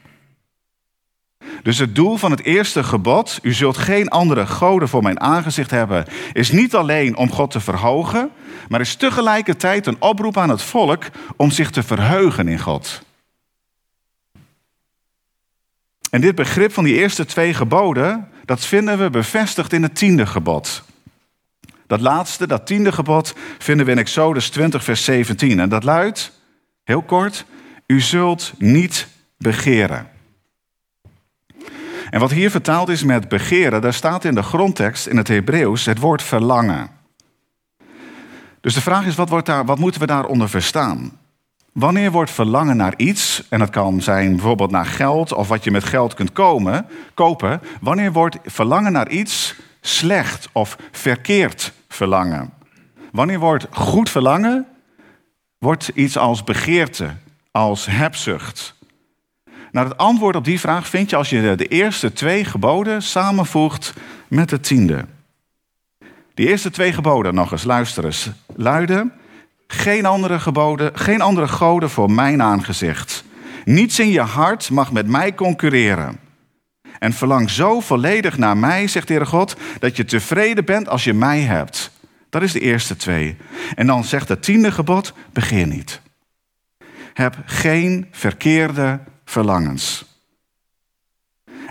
Dus 1.65 1.77
het 1.77 1.95
doel 1.95 2.17
van 2.17 2.31
het 2.31 2.43
eerste 2.43 2.83
gebod, 2.83 3.39
u 3.41 3.53
zult 3.53 3.77
geen 3.77 4.09
andere 4.09 4.47
goden 4.47 4.89
voor 4.89 5.03
mijn 5.03 5.19
aangezicht 5.19 5.71
hebben, 5.71 6.05
is 6.33 6.51
niet 6.51 6.75
alleen 6.75 7.15
om 7.15 7.31
God 7.31 7.51
te 7.51 7.59
verhogen, 7.59 8.31
maar 8.67 8.79
is 8.79 8.95
tegelijkertijd 8.95 9.85
een 9.85 10.01
oproep 10.01 10.37
aan 10.37 10.49
het 10.49 10.61
volk 10.61 11.03
om 11.35 11.51
zich 11.51 11.69
te 11.69 11.83
verheugen 11.83 12.47
in 12.47 12.59
God. 12.59 13.01
En 16.09 16.21
dit 16.21 16.35
begrip 16.35 16.73
van 16.73 16.83
die 16.83 16.95
eerste 16.95 17.25
twee 17.25 17.53
geboden, 17.53 18.29
dat 18.43 18.65
vinden 18.65 18.97
we 18.97 19.09
bevestigd 19.09 19.73
in 19.73 19.83
het 19.83 19.95
tiende 19.95 20.25
gebod. 20.25 20.83
Dat 21.87 22.01
laatste, 22.01 22.47
dat 22.47 22.67
tiende 22.67 22.91
gebod, 22.91 23.35
vinden 23.57 23.85
we 23.85 23.91
in 23.91 23.97
Exodus 23.97 24.49
20, 24.49 24.83
vers 24.83 25.03
17. 25.03 25.59
En 25.59 25.69
dat 25.69 25.83
luidt, 25.83 26.31
heel 26.83 27.01
kort, 27.01 27.45
u 27.87 28.01
zult 28.01 28.53
niet 28.57 29.07
begeren. 29.37 30.13
En 32.09 32.19
wat 32.19 32.31
hier 32.31 32.51
vertaald 32.51 32.89
is 32.89 33.03
met 33.03 33.29
begeren, 33.29 33.81
daar 33.81 33.93
staat 33.93 34.25
in 34.25 34.35
de 34.35 34.43
grondtekst 34.43 35.07
in 35.07 35.17
het 35.17 35.27
Hebreeuws 35.27 35.85
het 35.85 35.99
woord 35.99 36.23
verlangen. 36.23 36.89
Dus 38.61 38.73
de 38.73 38.81
vraag 38.81 39.05
is, 39.05 39.15
wat, 39.15 39.29
wordt 39.29 39.45
daar, 39.45 39.65
wat 39.65 39.79
moeten 39.79 40.01
we 40.01 40.07
daaronder 40.07 40.49
verstaan? 40.49 41.11
Wanneer 41.71 42.11
wordt 42.11 42.31
verlangen 42.31 42.77
naar 42.77 42.93
iets, 42.97 43.43
en 43.49 43.59
dat 43.59 43.69
kan 43.69 44.01
zijn 44.01 44.31
bijvoorbeeld 44.31 44.71
naar 44.71 44.85
geld 44.85 45.33
of 45.33 45.47
wat 45.47 45.63
je 45.63 45.71
met 45.71 45.83
geld 45.83 46.13
kunt 46.13 46.31
komen, 46.31 46.85
kopen, 47.13 47.61
wanneer 47.81 48.11
wordt 48.11 48.37
verlangen 48.45 48.91
naar 48.91 49.09
iets 49.09 49.55
slecht 49.81 50.49
of 50.51 50.77
verkeerd 50.91 51.73
verlangen? 51.87 52.53
Wanneer 53.11 53.39
wordt 53.39 53.67
goed 53.71 54.09
verlangen, 54.09 54.65
wordt 55.57 55.91
iets 55.93 56.17
als 56.17 56.43
begeerte, 56.43 57.15
als 57.51 57.85
hebzucht, 57.85 58.75
nou, 59.75 59.87
het 59.87 59.97
antwoord 59.97 60.35
op 60.35 60.45
die 60.45 60.59
vraag 60.59 60.87
vind 60.87 61.09
je 61.09 61.15
als 61.15 61.29
je 61.29 61.55
de 61.55 61.67
eerste 61.67 62.13
twee 62.13 62.45
geboden 62.45 63.01
samenvoegt 63.01 63.93
met 64.27 64.49
de 64.49 64.59
tiende. 64.59 65.05
Die 66.33 66.47
eerste 66.47 66.69
twee 66.69 66.93
geboden, 66.93 67.33
nog 67.33 67.51
eens, 67.51 67.63
luister 67.63 68.05
eens, 68.05 68.29
luiden: 68.55 69.13
geen 69.67 70.05
andere 70.05 70.39
geboden, 70.39 70.97
geen 70.97 71.21
andere 71.21 71.47
goden 71.47 71.89
voor 71.89 72.11
mijn 72.11 72.41
aangezicht. 72.41 73.23
Niets 73.65 73.99
in 73.99 74.09
je 74.09 74.21
hart 74.21 74.69
mag 74.69 74.91
met 74.91 75.07
mij 75.07 75.33
concurreren. 75.33 76.19
En 76.99 77.13
verlang 77.13 77.49
zo 77.49 77.79
volledig 77.79 78.37
naar 78.37 78.57
mij, 78.57 78.87
zegt 78.87 79.07
de 79.07 79.13
Heere 79.13 79.29
God, 79.29 79.55
dat 79.79 79.95
je 79.95 80.05
tevreden 80.05 80.65
bent 80.65 80.89
als 80.89 81.03
je 81.03 81.13
mij 81.13 81.39
hebt. 81.39 81.91
Dat 82.29 82.41
is 82.41 82.51
de 82.51 82.59
eerste 82.59 82.95
twee. 82.95 83.37
En 83.75 83.87
dan 83.87 84.03
zegt 84.03 84.29
het 84.29 84.43
tiende 84.43 84.71
gebod: 84.71 85.13
begin 85.33 85.69
niet. 85.69 86.01
Heb 87.13 87.37
geen 87.45 88.07
verkeerde 88.11 88.99
verlangens. 89.25 90.05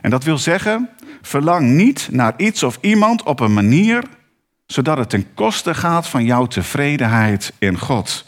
En 0.01 0.11
dat 0.11 0.25
wil 0.25 0.39
zeggen, 0.39 0.91
verlang 1.23 1.71
niet 1.71 2.09
naar 2.11 2.35
iets 2.37 2.63
of 2.63 2.79
iemand 2.81 3.23
op 3.23 3.41
een 3.41 3.55
manier 3.55 4.05
zodat 4.67 4.99
het 4.99 5.11
ten 5.11 5.35
koste 5.35 5.75
gaat 5.75 6.09
van 6.09 6.25
jouw 6.25 6.47
tevredenheid 6.47 7.53
in 7.59 7.79
God. 7.79 8.25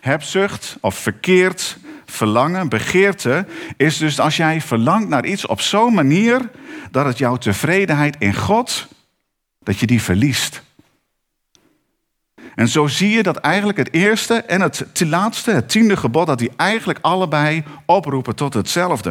Hebzucht 0.00 0.76
of 0.80 0.94
verkeerd 0.94 1.78
verlangen, 2.06 2.68
begeerte, 2.68 3.46
is 3.76 3.98
dus 3.98 4.20
als 4.20 4.36
jij 4.36 4.60
verlangt 4.60 5.08
naar 5.08 5.26
iets 5.26 5.46
op 5.46 5.60
zo'n 5.60 5.94
manier 5.94 6.50
dat 6.90 7.06
het 7.06 7.18
jouw 7.18 7.36
tevredenheid 7.36 8.16
in 8.18 8.34
God, 8.34 8.88
dat 9.62 9.78
je 9.78 9.86
die 9.86 10.02
verliest. 10.02 10.62
En 12.54 12.68
zo 12.68 12.86
zie 12.86 13.10
je 13.10 13.22
dat 13.22 13.36
eigenlijk 13.36 13.78
het 13.78 13.92
eerste 13.92 14.34
en 14.34 14.60
het 14.60 15.02
laatste, 15.06 15.50
het 15.50 15.68
tiende 15.68 15.96
gebod, 15.96 16.26
dat 16.26 16.38
die 16.38 16.50
eigenlijk 16.56 16.98
allebei 17.02 17.64
oproepen 17.86 18.34
tot 18.34 18.54
hetzelfde. 18.54 19.10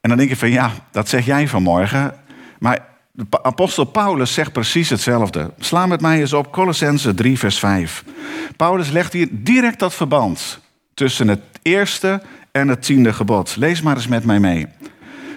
En 0.00 0.08
dan 0.12 0.16
denk 0.16 0.28
je 0.30 0.36
van 0.36 0.50
ja, 0.50 0.72
dat 0.90 1.08
zeg 1.08 1.26
jij 1.26 1.48
vanmorgen. 1.48 2.14
Maar 2.58 2.86
de 3.12 3.42
apostel 3.42 3.84
Paulus 3.84 4.34
zegt 4.34 4.52
precies 4.52 4.90
hetzelfde. 4.90 5.50
Sla 5.58 5.86
met 5.86 6.00
mij 6.00 6.20
eens 6.20 6.32
op 6.32 6.52
Colossense 6.52 7.14
3, 7.14 7.38
vers 7.38 7.58
5. 7.58 8.04
Paulus 8.56 8.90
legt 8.90 9.12
hier 9.12 9.28
direct 9.30 9.78
dat 9.78 9.94
verband 9.94 10.60
tussen 10.94 11.28
het 11.28 11.40
eerste 11.62 12.22
en 12.52 12.68
het 12.68 12.82
tiende 12.82 13.12
gebod. 13.12 13.56
Lees 13.56 13.82
maar 13.82 13.96
eens 13.96 14.06
met 14.06 14.24
mij 14.24 14.40
mee. 14.40 14.66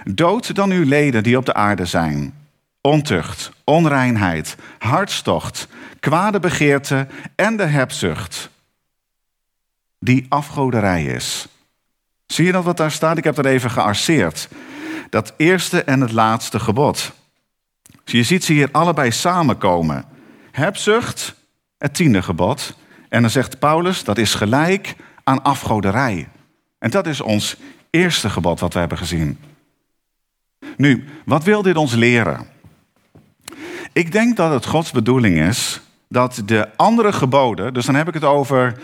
Dood 0.04 0.56
dan 0.56 0.72
uw 0.72 0.86
leden 0.86 1.24
die 1.24 1.38
op 1.38 1.46
de 1.46 1.54
aarde 1.54 1.86
zijn 1.86 2.34
ontucht, 2.81 3.51
onreinheid, 3.63 4.55
hartstocht, 4.77 5.67
kwade 6.00 6.39
begeerte 6.39 7.07
en 7.36 7.57
de 7.57 7.65
hebzucht. 7.65 8.50
Die 10.00 10.25
afgoderij 10.29 11.05
is. 11.05 11.48
Zie 12.25 12.45
je 12.45 12.51
dat 12.51 12.63
wat 12.63 12.77
daar 12.77 12.91
staat? 12.91 13.17
Ik 13.17 13.24
heb 13.24 13.36
dat 13.36 13.45
even 13.45 13.71
gearseerd. 13.71 14.50
Dat 15.09 15.33
eerste 15.38 15.83
en 15.83 16.01
het 16.01 16.12
laatste 16.12 16.59
gebod. 16.59 17.12
je 18.05 18.24
ziet 18.24 18.43
ze 18.43 18.53
hier 18.53 18.69
allebei 18.71 19.12
samenkomen. 19.12 20.05
Hebzucht, 20.51 21.36
het 21.77 21.93
tiende 21.93 22.21
gebod. 22.21 22.77
En 23.09 23.21
dan 23.21 23.31
zegt 23.31 23.59
Paulus, 23.59 24.03
dat 24.03 24.17
is 24.17 24.33
gelijk 24.33 24.95
aan 25.24 25.43
afgoderij. 25.43 26.27
En 26.79 26.89
dat 26.89 27.07
is 27.07 27.21
ons 27.21 27.55
eerste 27.89 28.29
gebod 28.29 28.59
wat 28.59 28.74
we 28.74 28.79
hebben 28.79 28.98
gezien. 28.98 29.39
Nu, 30.77 31.07
wat 31.25 31.43
wil 31.43 31.62
dit 31.62 31.75
ons 31.75 31.93
leren? 31.93 32.48
Ik 33.93 34.12
denk 34.12 34.38
dat 34.38 34.51
het 34.51 34.65
Gods 34.65 34.91
bedoeling 34.91 35.39
is 35.39 35.81
dat 36.08 36.41
de 36.46 36.69
andere 36.75 37.13
geboden, 37.13 37.74
dus 37.74 37.86
dan 37.86 37.96
heb 37.96 38.08
ik 38.08 38.13
het 38.13 38.24
over 38.24 38.79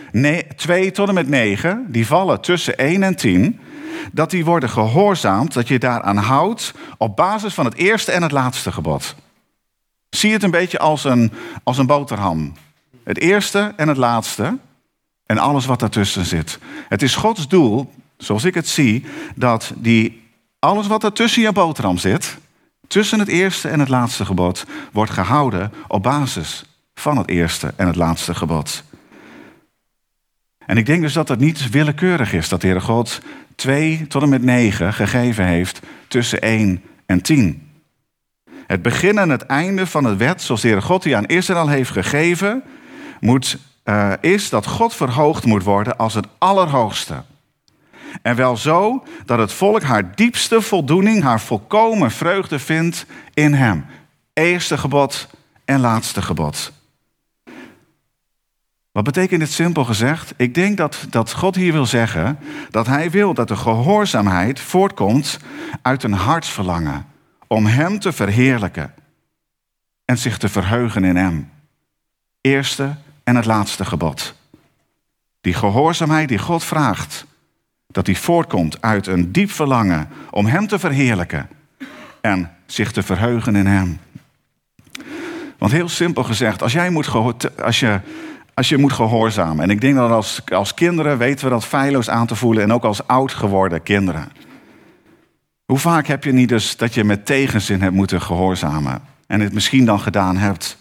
2 0.56 0.92
tot 0.92 1.08
en 1.08 1.14
met 1.14 1.28
9, 1.28 1.86
die 1.88 2.08
vallen 2.08 2.42
tussen 2.42 2.78
1 2.78 3.04
en 3.04 3.16
10, 3.16 3.60
dat 4.12 4.30
die 4.30 4.46
worden 4.46 4.70
gehoorzaamd, 4.70 5.54
dat 5.54 5.68
je 5.68 5.80
daaraan 5.80 6.18
houdt 6.18 6.74
op 6.98 7.16
basis 7.16 7.54
van 7.54 7.66
het 7.66 7.76
eerste 7.76 8.12
en 8.12 8.22
het 8.22 8.32
laatste 8.32 8.72
gebod. 8.72 9.16
Zie 10.10 10.34
het 10.34 10.44
een 10.44 10.52
beetje 10.52 10.80
als 10.80 11.04
een, 11.04 11.32
als 11.64 11.78
een 11.78 11.86
boterham. 11.86 12.54
Het 13.04 13.20
eerste 13.20 13.74
en 13.76 13.88
het 13.88 13.98
laatste 13.98 14.58
en 15.26 15.38
alles 15.38 15.66
wat 15.66 15.80
daartussen 15.80 16.26
zit. 16.26 16.60
Het 16.90 17.02
is 17.02 17.16
Gods 17.16 17.48
doel, 17.48 17.94
zoals 18.18 18.44
ik 18.44 18.54
het 18.54 18.68
zie, 18.68 19.06
dat 19.36 19.74
die, 19.76 20.30
alles 20.60 20.88
wat 20.88 21.04
er 21.04 21.40
je 21.40 21.52
boterham 21.52 21.98
zit, 21.98 22.38
tussen 22.88 23.20
het 23.20 23.28
eerste 23.28 23.70
en 23.70 23.80
het 23.80 23.90
laatste 23.90 24.26
gebod, 24.26 24.66
wordt 24.92 25.12
gehouden 25.12 25.72
op 25.88 26.04
basis 26.04 26.64
van 26.96 27.18
het 27.18 27.30
eerste 27.30 27.74
en 27.76 27.88
het 27.88 27.96
laatste 27.96 28.36
gebod. 28.36 28.84
En 30.66 30.78
ik 30.78 30.86
denk 30.86 31.02
dus 31.02 31.14
dat 31.14 31.28
het 31.28 31.40
niet 31.40 31.70
willekeurig 31.70 32.34
is 32.34 32.50
dat 32.50 32.62
de 32.62 32.68
Heere 32.68 32.82
God 32.82 33.22
2 33.56 34.08
tot 34.08 34.22
en 34.22 34.30
met 34.30 34.44
9 34.44 34.94
gegeven 34.94 35.46
heeft 35.46 35.80
tussen 36.08 36.42
1 36.42 36.84
en 37.06 37.22
10. 37.22 37.70
Het 38.68 38.82
begin 38.82 39.18
en 39.18 39.30
het 39.30 39.46
einde 39.46 39.88
van 39.88 40.04
het 40.04 40.18
wet, 40.18 40.42
zoals 40.42 40.62
de 40.62 40.68
Heere 40.68 40.82
God 40.82 41.04
die 41.04 41.16
aan 41.16 41.26
Israël 41.26 41.68
heeft 41.68 41.92
gegeven, 41.92 42.64
moet, 43.20 43.58
uh, 43.86 44.14
is 44.22 44.50
dat 44.50 44.66
God 44.66 44.96
verhoogd 44.96 45.46
moet 45.46 45.64
worden 45.64 45.98
als 45.98 46.14
het 46.14 46.28
Allerhoogste. 46.38 47.24
En 48.22 48.36
wel 48.36 48.58
zo 48.58 49.04
dat 49.26 49.40
het 49.40 49.54
volk 49.54 49.84
haar 49.84 50.16
diepste 50.16 50.62
voldoening, 50.62 51.24
haar 51.24 51.42
volkomen 51.42 52.12
vreugde 52.12 52.60
vindt 52.60 53.06
in 53.34 53.54
Hem. 53.54 53.86
Eerste 54.34 54.78
gebod 54.78 55.28
en 55.66 55.80
laatste 55.80 56.22
gebod. 56.22 56.72
Wat 58.92 59.04
betekent 59.04 59.40
dit 59.40 59.52
simpel 59.52 59.86
gezegd? 59.86 60.34
Ik 60.38 60.54
denk 60.54 60.78
dat, 60.78 61.06
dat 61.10 61.34
God 61.34 61.56
hier 61.56 61.72
wil 61.72 61.86
zeggen 61.86 62.40
dat 62.70 62.88
Hij 62.88 63.12
wil 63.12 63.34
dat 63.34 63.48
de 63.48 63.56
gehoorzaamheid 63.56 64.60
voortkomt 64.60 65.40
uit 65.82 66.04
een 66.04 66.14
hartsverlangen 66.14 67.06
om 67.48 67.66
Hem 67.66 68.00
te 68.00 68.12
verheerlijken 68.12 68.94
en 70.06 70.18
zich 70.18 70.38
te 70.38 70.50
verheugen 70.50 71.04
in 71.04 71.16
Hem. 71.16 71.50
Eerste 72.42 72.96
en 73.24 73.36
het 73.36 73.46
laatste 73.46 73.86
gebod. 73.86 74.36
Die 75.42 75.54
gehoorzaamheid 75.54 76.30
die 76.30 76.38
God 76.38 76.64
vraagt, 76.64 77.26
dat 77.88 78.06
die 78.06 78.18
voortkomt 78.18 78.82
uit 78.82 79.08
een 79.08 79.32
diep 79.32 79.52
verlangen 79.52 80.08
om 80.30 80.46
Hem 80.46 80.68
te 80.68 80.80
verheerlijken 80.80 81.50
en 82.22 82.52
zich 82.66 82.92
te 82.92 83.04
verheugen 83.04 83.56
in 83.56 83.66
Hem. 83.66 84.00
Want 85.58 85.72
heel 85.72 85.90
simpel 85.90 86.24
gezegd, 86.24 86.62
als, 86.62 86.74
jij 86.74 86.90
moet 86.90 87.10
als, 87.62 87.80
je, 87.80 88.00
als 88.54 88.70
je 88.70 88.78
moet 88.78 88.94
gehoorzamen, 88.94 89.64
en 89.64 89.70
ik 89.70 89.82
denk 89.82 89.96
dat 89.96 90.12
als, 90.12 90.42
als 90.46 90.74
kinderen 90.74 91.18
weten 91.18 91.46
we 91.46 91.52
dat 91.52 91.66
feilloos 91.66 92.10
aan 92.10 92.28
te 92.28 92.36
voelen 92.36 92.64
en 92.64 92.74
ook 92.74 92.84
als 92.84 93.08
oud 93.08 93.34
geworden 93.34 93.84
kinderen. 93.84 94.32
Hoe 95.66 95.80
vaak 95.80 96.08
heb 96.08 96.24
je 96.24 96.32
niet 96.32 96.50
dus 96.50 96.78
dat 96.78 96.94
je 96.94 97.04
met 97.04 97.26
tegenzin 97.26 97.82
hebt 97.82 97.94
moeten 97.94 98.22
gehoorzamen 98.22 99.02
en 99.28 99.40
het 99.40 99.54
misschien 99.54 99.86
dan 99.86 100.00
gedaan 100.00 100.38
hebt? 100.38 100.78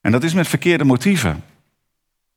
En 0.00 0.12
dat 0.12 0.24
is 0.24 0.34
met 0.34 0.48
verkeerde 0.48 0.84
motieven. 0.84 1.44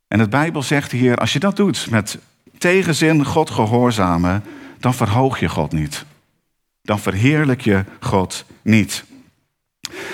En 0.08 0.19
het 0.19 0.30
Bijbel 0.30 0.63
zegt 0.63 0.91
hier, 0.91 1.15
als 1.15 1.34
je 1.34 1.39
dat 1.39 1.56
doet 1.56 1.89
met 1.89 2.19
tegenzin 2.60 3.26
God 3.26 3.50
gehoorzamen, 3.50 4.43
dan 4.80 4.93
verhoog 4.93 5.39
je 5.39 5.50
God 5.50 5.72
niet. 5.72 6.06
Dan 6.82 7.00
verheerlijk 7.00 7.62
je 7.62 7.84
God 8.00 8.45
niet. 8.62 9.04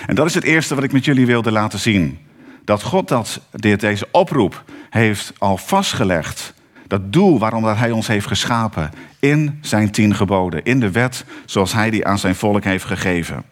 En 0.06 0.16
dat 0.16 0.26
is 0.26 0.34
het 0.34 0.44
eerste 0.44 0.76
wat 0.76 0.84
ik 0.84 0.92
met 0.92 1.06
jullie 1.06 1.26
wilde 1.26 1.52
laten 1.52 1.80
zien. 1.80 2.20
Dat 2.64 2.84
God 2.84 3.08
dat, 3.08 3.42
deze 3.52 4.08
oproep 4.12 4.64
heeft 4.90 5.34
al 5.38 5.58
vastgelegd. 5.58 6.54
Dat 6.88 7.14
doel 7.14 7.40
waarom 7.40 7.64
dat 7.64 7.78
hij 7.78 7.92
ons 7.92 8.08
heeft 8.08 8.28
geschapen. 8.28 8.92
In 9.20 9.60
zijn 9.62 9.92
tien 9.92 10.16
geboden. 10.16 10.64
In 10.64 10.80
de 10.80 10.92
wet 10.92 11.26
zoals 11.46 11.74
hij 11.74 11.90
die 11.90 12.06
aan 12.06 12.20
zijn 12.20 12.36
volk 12.36 12.64
heeft 12.64 12.86
gegeven. 12.86 13.44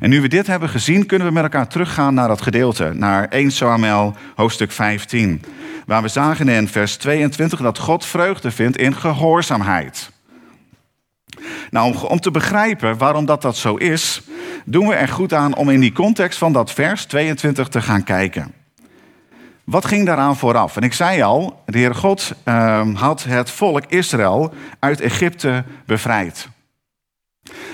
En 0.00 0.10
nu 0.10 0.20
we 0.20 0.28
dit 0.28 0.46
hebben 0.46 0.68
gezien, 0.68 1.06
kunnen 1.06 1.26
we 1.26 1.32
met 1.32 1.42
elkaar 1.42 1.68
teruggaan 1.68 2.14
naar 2.14 2.28
dat 2.28 2.42
gedeelte. 2.42 2.90
Naar 2.94 3.28
1 3.28 3.50
Samuel 3.50 4.16
hoofdstuk 4.34 4.72
15. 4.72 5.42
Waar 5.86 6.02
we 6.02 6.08
zagen 6.08 6.48
in 6.48 6.68
vers 6.68 6.96
22 6.96 7.60
dat 7.60 7.78
God 7.78 8.06
vreugde 8.06 8.50
vindt 8.50 8.76
in 8.76 8.94
gehoorzaamheid. 8.94 10.10
Nou, 11.70 11.94
om, 11.94 12.00
om 12.02 12.20
te 12.20 12.30
begrijpen 12.30 12.98
waarom 12.98 13.26
dat, 13.26 13.42
dat 13.42 13.56
zo 13.56 13.74
is, 13.74 14.22
doen 14.64 14.88
we 14.88 14.94
er 14.94 15.08
goed 15.08 15.32
aan 15.32 15.56
om 15.56 15.70
in 15.70 15.80
die 15.80 15.92
context 15.92 16.38
van 16.38 16.52
dat 16.52 16.72
vers 16.72 17.04
22 17.04 17.68
te 17.68 17.80
gaan 17.80 18.04
kijken. 18.04 18.52
Wat 19.64 19.84
ging 19.84 20.06
daaraan 20.06 20.36
vooraf? 20.36 20.76
En 20.76 20.82
ik 20.82 20.92
zei 20.92 21.22
al, 21.22 21.62
de 21.66 21.78
Heer 21.78 21.94
God 21.94 22.32
uh, 22.44 22.94
had 22.94 23.24
het 23.24 23.50
volk 23.50 23.84
Israël 23.88 24.54
uit 24.78 25.00
Egypte 25.00 25.64
bevrijd. 25.86 26.48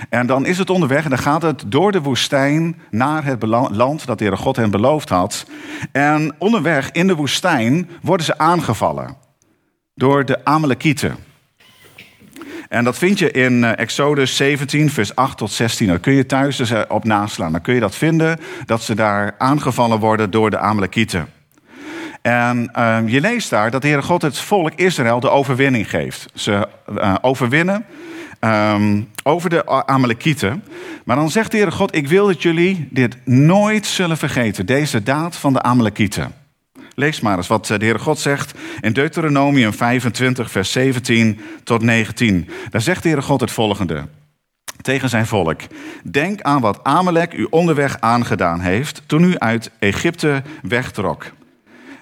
En 0.08 0.26
dan 0.26 0.46
is 0.46 0.58
het 0.58 0.70
onderweg 0.70 1.04
en 1.04 1.10
dan 1.10 1.18
gaat 1.18 1.42
het 1.42 1.64
door 1.66 1.92
de 1.92 2.00
woestijn 2.00 2.80
naar 2.90 3.24
het 3.24 3.42
land 3.70 4.06
dat 4.06 4.18
de 4.18 4.24
Heere 4.24 4.40
God 4.40 4.56
hen 4.56 4.70
beloofd 4.70 5.08
had. 5.08 5.46
En 5.92 6.34
onderweg 6.38 6.90
in 6.90 7.06
de 7.06 7.14
woestijn 7.14 7.90
worden 8.02 8.26
ze 8.26 8.38
aangevallen 8.38 9.16
door 9.94 10.24
de 10.24 10.44
Amalekieten. 10.44 11.16
En 12.68 12.84
dat 12.84 12.98
vind 12.98 13.18
je 13.18 13.30
in 13.30 13.64
eh, 13.64 13.78
Exodus 13.78 14.36
17, 14.36 14.90
vers 14.90 15.14
8 15.14 15.38
tot 15.38 15.52
16. 15.52 15.86
Daar 15.86 15.98
kun 15.98 16.12
je 16.12 16.26
thuis 16.26 16.56
dus 16.56 16.72
op 16.88 17.04
naslaan. 17.04 17.52
Dan 17.52 17.60
kun 17.60 17.74
je 17.74 17.80
dat 17.80 17.96
vinden, 17.96 18.38
dat 18.66 18.82
ze 18.82 18.94
daar 18.94 19.34
aangevallen 19.38 19.98
worden 19.98 20.30
door 20.30 20.50
de 20.50 20.58
Amalekieten. 20.58 21.28
En 22.22 22.70
uh, 22.78 22.98
je 23.06 23.20
leest 23.20 23.50
daar 23.50 23.70
dat 23.70 23.82
de 23.82 23.88
Heere 23.88 24.02
God 24.02 24.22
het 24.22 24.38
volk 24.38 24.72
Israël 24.74 25.20
de 25.20 25.30
overwinning 25.30 25.90
geeft. 25.90 26.26
Ze 26.34 26.68
uh, 26.92 27.14
overwinnen 27.20 27.84
um, 28.44 29.08
over 29.22 29.50
de 29.50 29.86
Amalekieten. 29.86 30.64
Maar 31.04 31.16
dan 31.16 31.30
zegt 31.30 31.50
de 31.50 31.56
Heere 31.56 31.72
God, 31.72 31.94
ik 31.94 32.08
wil 32.08 32.26
dat 32.26 32.42
jullie 32.42 32.88
dit 32.90 33.16
nooit 33.26 33.86
zullen 33.86 34.16
vergeten, 34.16 34.66
deze 34.66 35.02
daad 35.02 35.36
van 35.36 35.52
de 35.52 35.62
Amalekieten. 35.62 36.32
Lees 36.94 37.20
maar 37.20 37.36
eens 37.36 37.46
wat 37.46 37.66
de 37.66 37.74
Heere 37.74 37.98
God 37.98 38.18
zegt 38.18 38.58
in 38.80 38.92
Deuteronomium 38.92 39.72
25, 39.72 40.50
vers 40.50 40.72
17 40.72 41.40
tot 41.64 41.82
19. 41.82 42.48
Daar 42.70 42.80
zegt 42.80 43.02
de 43.02 43.08
Heere 43.08 43.22
God 43.22 43.40
het 43.40 43.50
volgende 43.50 44.08
tegen 44.80 45.08
zijn 45.08 45.26
volk. 45.26 45.60
Denk 46.02 46.40
aan 46.40 46.60
wat 46.60 46.84
Amalek 46.84 47.32
u 47.32 47.46
onderweg 47.50 47.96
aangedaan 48.00 48.60
heeft 48.60 49.02
toen 49.06 49.24
u 49.24 49.38
uit 49.38 49.70
Egypte 49.78 50.42
wegtrok. 50.62 51.32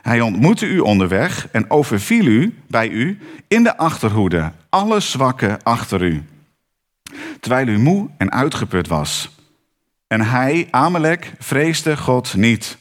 Hij 0.02 0.20
ontmoette 0.20 0.66
u 0.66 0.78
onderweg 0.78 1.48
en 1.52 1.70
overviel 1.70 2.24
u 2.24 2.55
bij 2.68 2.88
u 2.88 3.18
in 3.48 3.62
de 3.62 3.76
achterhoede, 3.76 4.52
alle 4.68 5.00
zwakken 5.00 5.62
achter 5.62 6.02
u 6.02 6.22
terwijl 7.42 7.66
u 7.66 7.78
moe 7.78 8.09
en 8.16 8.33
uitgeput 8.33 8.88
was. 8.88 9.31
En 10.07 10.20
hij, 10.20 10.68
Amalek, 10.70 11.33
vreesde 11.38 11.96
God 11.96 12.35
niet. 12.35 12.78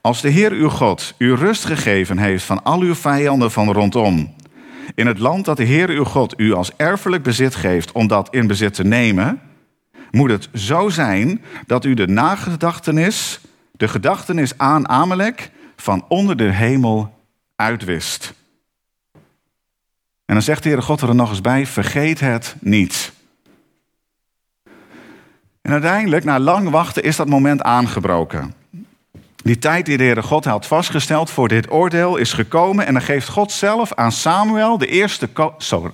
Als 0.00 0.20
de 0.20 0.28
Heer 0.28 0.52
uw 0.52 0.68
God 0.68 1.14
u 1.18 1.34
rust 1.34 1.64
gegeven 1.64 2.18
heeft 2.18 2.44
van 2.44 2.64
al 2.64 2.80
uw 2.80 2.94
vijanden 2.94 3.50
van 3.50 3.72
rondom, 3.72 4.34
in 4.94 5.06
het 5.06 5.18
land 5.18 5.44
dat 5.44 5.56
de 5.56 5.64
Heer 5.64 5.88
uw 5.88 6.04
God 6.04 6.40
u 6.40 6.52
als 6.52 6.72
erfelijk 6.76 7.22
bezit 7.22 7.54
geeft 7.54 7.92
om 7.92 8.06
dat 8.06 8.34
in 8.34 8.46
bezit 8.46 8.74
te 8.74 8.84
nemen, 8.84 9.40
moet 10.10 10.30
het 10.30 10.48
zo 10.54 10.88
zijn 10.88 11.42
dat 11.66 11.84
u 11.84 11.94
de 11.94 12.06
nagedachtenis, 12.06 13.40
de 13.72 13.88
gedachtenis 13.88 14.58
aan 14.58 14.88
Amalek, 14.88 15.50
van 15.76 16.04
onder 16.08 16.36
de 16.36 16.52
hemel 16.52 17.18
uitwist. 17.56 18.34
En 20.24 20.34
dan 20.34 20.42
zegt 20.42 20.62
de 20.62 20.68
Heere 20.68 20.84
God 20.84 21.00
er 21.00 21.14
nog 21.14 21.30
eens 21.30 21.40
bij: 21.40 21.66
vergeet 21.66 22.20
het 22.20 22.56
niet. 22.60 23.16
En 25.68 25.74
uiteindelijk, 25.74 26.24
na 26.24 26.38
lang 26.38 26.70
wachten, 26.70 27.02
is 27.02 27.16
dat 27.16 27.28
moment 27.28 27.62
aangebroken. 27.62 28.54
Die 29.36 29.58
tijd 29.58 29.86
die 29.86 29.96
de 29.96 30.02
Heere 30.02 30.22
God 30.22 30.44
had 30.44 30.66
vastgesteld 30.66 31.30
voor 31.30 31.48
dit 31.48 31.70
oordeel 31.70 32.16
is 32.16 32.32
gekomen. 32.32 32.86
En 32.86 32.92
dan 32.92 33.02
geeft 33.02 33.28
God 33.28 33.52
zelf 33.52 33.94
aan 33.94 34.12
Samuel, 34.12 34.78
de 34.78 34.86
eerste 34.86 35.28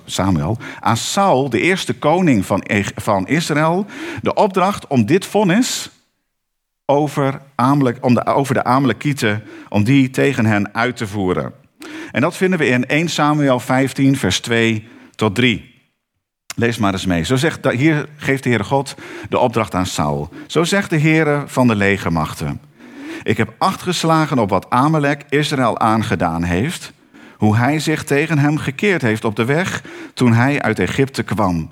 Samuel, 0.05 0.57
aan 0.79 0.97
Saul, 0.97 1.49
de 1.49 1.59
eerste 1.59 1.93
koning 1.93 2.45
van, 2.45 2.63
van 2.95 3.27
Israël, 3.27 3.85
de 4.21 4.33
opdracht 4.33 4.87
om 4.87 5.05
dit 5.05 5.25
vonnis 5.25 5.89
over, 6.85 7.41
om 8.01 8.13
de, 8.13 8.25
over 8.25 8.53
de 8.53 8.63
Amalekieten, 8.63 9.43
om 9.69 9.83
die 9.83 10.09
tegen 10.09 10.45
hen 10.45 10.73
uit 10.73 10.97
te 10.97 11.07
voeren. 11.07 11.53
En 12.11 12.21
dat 12.21 12.37
vinden 12.37 12.59
we 12.59 12.67
in 12.67 12.85
1 12.85 13.09
Samuel 13.09 13.59
15, 13.59 14.17
vers 14.17 14.39
2 14.39 14.87
tot 15.15 15.35
3. 15.35 15.74
Lees 16.55 16.77
maar 16.77 16.93
eens 16.93 17.05
mee. 17.05 17.23
Zo 17.23 17.35
zegt, 17.35 17.71
hier 17.71 18.09
geeft 18.17 18.43
de 18.43 18.49
Heere 18.49 18.63
God 18.63 18.95
de 19.29 19.39
opdracht 19.39 19.75
aan 19.75 19.85
Saul. 19.85 20.29
Zo 20.47 20.63
zegt 20.63 20.89
de 20.89 20.99
Heere 20.99 21.43
van 21.45 21.67
de 21.67 21.75
legermachten. 21.75 22.61
Ik 23.23 23.37
heb 23.37 23.53
acht 23.57 23.81
geslagen 23.81 24.39
op 24.39 24.49
wat 24.49 24.69
Amalek 24.69 25.25
Israël 25.29 25.79
aangedaan 25.79 26.43
heeft. 26.43 26.93
Hoe 27.37 27.57
hij 27.57 27.79
zich 27.79 28.03
tegen 28.03 28.37
hem 28.37 28.57
gekeerd 28.57 29.01
heeft 29.01 29.25
op 29.25 29.35
de 29.35 29.45
weg 29.45 29.83
toen 30.13 30.33
hij 30.33 30.61
uit 30.61 30.79
Egypte 30.79 31.23
kwam. 31.23 31.71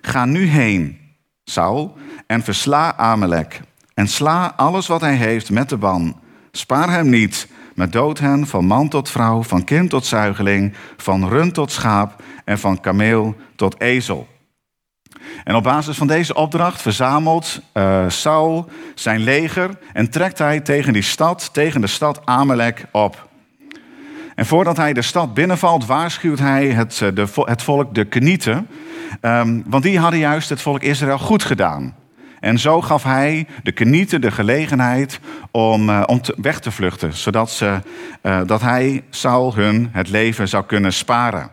Ga 0.00 0.24
nu 0.24 0.46
heen, 0.46 0.98
Saul, 1.44 1.96
en 2.26 2.42
versla 2.42 2.96
Amalek. 2.96 3.60
En 3.94 4.08
sla 4.08 4.52
alles 4.56 4.86
wat 4.86 5.00
hij 5.00 5.14
heeft 5.14 5.50
met 5.50 5.68
de 5.68 5.76
ban. 5.76 6.20
Spaar 6.50 6.90
hem 6.90 7.08
niet, 7.08 7.48
maar 7.76 7.90
dood 7.90 8.18
hen 8.18 8.46
van 8.46 8.64
man 8.64 8.88
tot 8.88 9.10
vrouw, 9.10 9.42
van 9.42 9.64
kind 9.64 9.90
tot 9.90 10.06
zuigeling, 10.06 10.74
van 10.96 11.28
rund 11.28 11.54
tot 11.54 11.72
schaap 11.72 12.22
en 12.44 12.58
van 12.58 12.80
kameel 12.80 13.36
tot 13.56 13.80
ezel. 13.80 14.26
En 15.44 15.54
op 15.54 15.62
basis 15.62 15.96
van 15.96 16.06
deze 16.06 16.34
opdracht 16.34 16.82
verzamelt 16.82 17.60
uh, 17.74 18.04
Saul 18.08 18.68
zijn 18.94 19.20
leger 19.20 19.70
en 19.92 20.10
trekt 20.10 20.38
hij 20.38 20.60
tegen 20.60 20.92
die 20.92 21.02
stad, 21.02 21.48
tegen 21.52 21.80
de 21.80 21.86
stad 21.86 22.20
Amalek 22.24 22.84
op. 22.92 23.28
En 24.34 24.46
voordat 24.46 24.76
hij 24.76 24.92
de 24.92 25.02
stad 25.02 25.34
binnenvalt, 25.34 25.86
waarschuwt 25.86 26.38
hij 26.38 26.66
het, 26.66 27.00
eh, 27.02 27.08
de, 27.14 27.26
het 27.34 27.62
volk 27.62 27.94
de 27.94 28.04
Kenieten, 28.04 28.68
um, 29.20 29.62
want 29.66 29.82
die 29.82 29.98
hadden 29.98 30.20
juist 30.20 30.48
het 30.48 30.62
volk 30.62 30.82
Israël 30.82 31.18
goed 31.18 31.44
gedaan. 31.44 31.94
En 32.40 32.58
zo 32.58 32.80
gaf 32.80 33.02
hij 33.02 33.46
de 33.62 33.72
Kenieten 33.72 34.20
de 34.20 34.30
gelegenheid 34.30 35.20
om, 35.50 35.88
uh, 35.88 36.02
om 36.06 36.20
weg 36.36 36.60
te 36.60 36.70
vluchten, 36.70 37.12
zodat 37.12 37.50
ze, 37.50 37.80
uh, 38.22 38.40
dat 38.46 38.60
hij 38.60 39.04
Saul 39.10 39.54
hun 39.54 39.88
het 39.92 40.08
leven 40.08 40.48
zou 40.48 40.64
kunnen 40.64 40.92
sparen. 40.92 41.50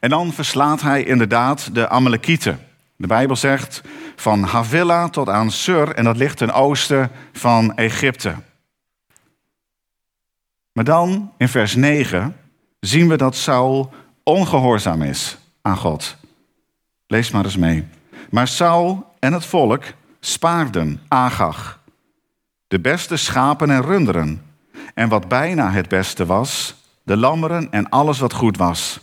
En 0.00 0.10
dan 0.10 0.32
verslaat 0.32 0.80
hij 0.80 1.04
inderdaad 1.04 1.74
de 1.74 1.88
Amalekieten. 1.88 2.58
De 2.96 3.06
Bijbel 3.06 3.36
zegt 3.36 3.82
van 4.16 4.42
Havilla 4.42 5.08
tot 5.08 5.28
aan 5.28 5.50
Sur, 5.50 5.94
en 5.94 6.04
dat 6.04 6.16
ligt 6.16 6.36
ten 6.36 6.52
oosten 6.52 7.10
van 7.32 7.76
Egypte. 7.76 8.34
Maar 10.72 10.84
dan 10.84 11.32
in 11.36 11.48
vers 11.48 11.74
9 11.74 12.36
zien 12.80 13.08
we 13.08 13.16
dat 13.16 13.36
Saul 13.36 13.92
ongehoorzaam 14.22 15.02
is 15.02 15.38
aan 15.62 15.76
God. 15.76 16.16
Lees 17.06 17.30
maar 17.30 17.44
eens 17.44 17.56
mee. 17.56 17.86
Maar 18.30 18.48
Saul 18.48 19.09
en 19.20 19.32
het 19.32 19.44
volk 19.44 19.84
spaarden 20.20 21.00
Agag, 21.08 21.80
de 22.68 22.80
beste 22.80 23.16
schapen 23.16 23.70
en 23.70 23.82
runderen, 23.82 24.42
en 24.94 25.08
wat 25.08 25.28
bijna 25.28 25.70
het 25.70 25.88
beste 25.88 26.26
was, 26.26 26.74
de 27.02 27.16
lammeren 27.16 27.72
en 27.72 27.88
alles 27.88 28.18
wat 28.18 28.32
goed 28.32 28.56
was. 28.56 29.00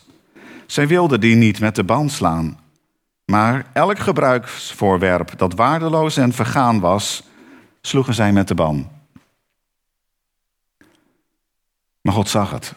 Zij 0.65 0.88
wilden 0.88 1.19
die 1.19 1.36
niet 1.36 1.60
met 1.60 1.75
de 1.75 1.84
band 1.84 2.12
slaan. 2.12 2.60
Maar 3.25 3.65
elk 3.73 3.99
gebruiksvoorwerp 3.99 5.38
dat 5.38 5.53
waardeloos 5.53 6.17
en 6.17 6.34
vergaan 6.34 6.80
was, 6.80 7.23
sloegen 7.82 8.13
zij 8.13 8.32
met 8.32 8.47
de 8.47 8.56
ban. 8.56 8.89
Maar 12.01 12.13
God 12.13 12.30
zag 12.30 12.51
het. 12.51 12.73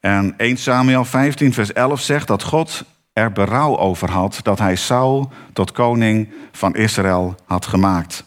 En 0.00 0.34
1 0.36 0.56
Samuel 0.56 1.04
15, 1.04 1.52
vers 1.52 1.72
11 1.72 2.00
zegt 2.00 2.26
dat 2.26 2.42
God 2.42 2.84
er 3.16 3.32
berouw 3.32 3.78
over 3.78 4.10
had 4.10 4.40
dat 4.42 4.58
hij 4.58 4.76
Saul 4.76 5.32
tot 5.52 5.72
koning 5.72 6.32
van 6.52 6.74
Israël 6.74 7.34
had 7.44 7.66
gemaakt. 7.66 8.24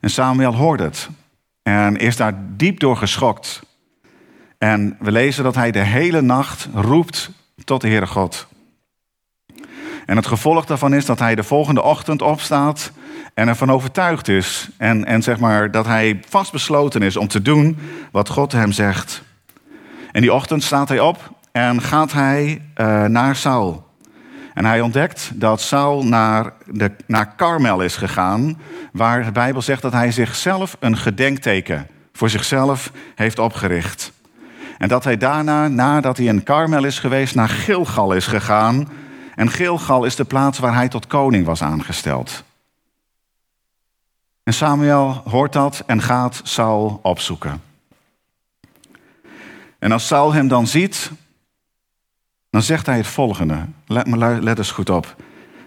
En 0.00 0.10
Samuel 0.10 0.54
hoorde 0.54 0.82
het 0.82 1.08
en 1.62 1.96
is 1.96 2.16
daar 2.16 2.34
diep 2.56 2.80
door 2.80 2.96
geschokt. 2.96 3.62
En 4.58 4.96
we 5.00 5.12
lezen 5.12 5.44
dat 5.44 5.54
hij 5.54 5.70
de 5.70 5.82
hele 5.82 6.20
nacht 6.20 6.68
roept 6.74 7.30
tot 7.64 7.80
de 7.80 7.88
Heere 7.88 8.06
God. 8.06 8.46
En 10.06 10.16
het 10.16 10.26
gevolg 10.26 10.64
daarvan 10.64 10.94
is 10.94 11.06
dat 11.06 11.18
hij 11.18 11.34
de 11.34 11.42
volgende 11.42 11.82
ochtend 11.82 12.22
opstaat 12.22 12.92
en 13.34 13.48
ervan 13.48 13.70
overtuigd 13.70 14.28
is. 14.28 14.68
En, 14.76 15.04
en 15.04 15.22
zeg 15.22 15.38
maar 15.38 15.70
dat 15.70 15.86
hij 15.86 16.20
vastbesloten 16.28 17.02
is 17.02 17.16
om 17.16 17.28
te 17.28 17.42
doen 17.42 17.78
wat 18.12 18.28
God 18.28 18.52
hem 18.52 18.72
zegt. 18.72 19.22
En 20.12 20.20
die 20.20 20.32
ochtend 20.32 20.62
staat 20.62 20.88
hij 20.88 21.00
op 21.00 21.34
en 21.56 21.82
gaat 21.82 22.12
hij 22.12 22.62
uh, 22.76 23.04
naar 23.04 23.36
Saul. 23.36 23.86
En 24.54 24.64
hij 24.64 24.80
ontdekt 24.80 25.30
dat 25.34 25.60
Saul 25.60 26.04
naar, 26.04 26.52
de, 26.66 26.90
naar 27.06 27.34
Karmel 27.34 27.80
is 27.80 27.96
gegaan, 27.96 28.58
waar 28.92 29.24
de 29.24 29.32
Bijbel 29.32 29.62
zegt 29.62 29.82
dat 29.82 29.92
hij 29.92 30.12
zichzelf 30.12 30.76
een 30.80 30.96
gedenkteken 30.96 31.86
voor 32.12 32.30
zichzelf 32.30 32.92
heeft 33.14 33.38
opgericht. 33.38 34.12
En 34.78 34.88
dat 34.88 35.04
hij 35.04 35.16
daarna, 35.16 35.68
nadat 35.68 36.16
hij 36.16 36.26
in 36.26 36.42
Karmel 36.42 36.84
is 36.84 36.98
geweest, 36.98 37.34
naar 37.34 37.48
Gilgal 37.48 38.12
is 38.12 38.26
gegaan. 38.26 38.88
En 39.34 39.50
Gilgal 39.50 40.04
is 40.04 40.16
de 40.16 40.24
plaats 40.24 40.58
waar 40.58 40.74
hij 40.74 40.88
tot 40.88 41.06
koning 41.06 41.46
was 41.46 41.62
aangesteld. 41.62 42.44
En 44.42 44.54
Samuel 44.54 45.22
hoort 45.24 45.52
dat 45.52 45.82
en 45.86 46.02
gaat 46.02 46.40
Saul 46.42 46.98
opzoeken. 47.02 47.62
En 49.78 49.92
als 49.92 50.06
Saul 50.06 50.32
hem 50.32 50.48
dan 50.48 50.66
ziet, 50.66 51.10
dan 52.56 52.64
zegt 52.64 52.86
hij 52.86 52.96
het 52.96 53.06
volgende. 53.06 53.66
Let, 53.86 54.06
let 54.42 54.58
eens 54.58 54.70
goed 54.70 54.90
op 54.90 55.16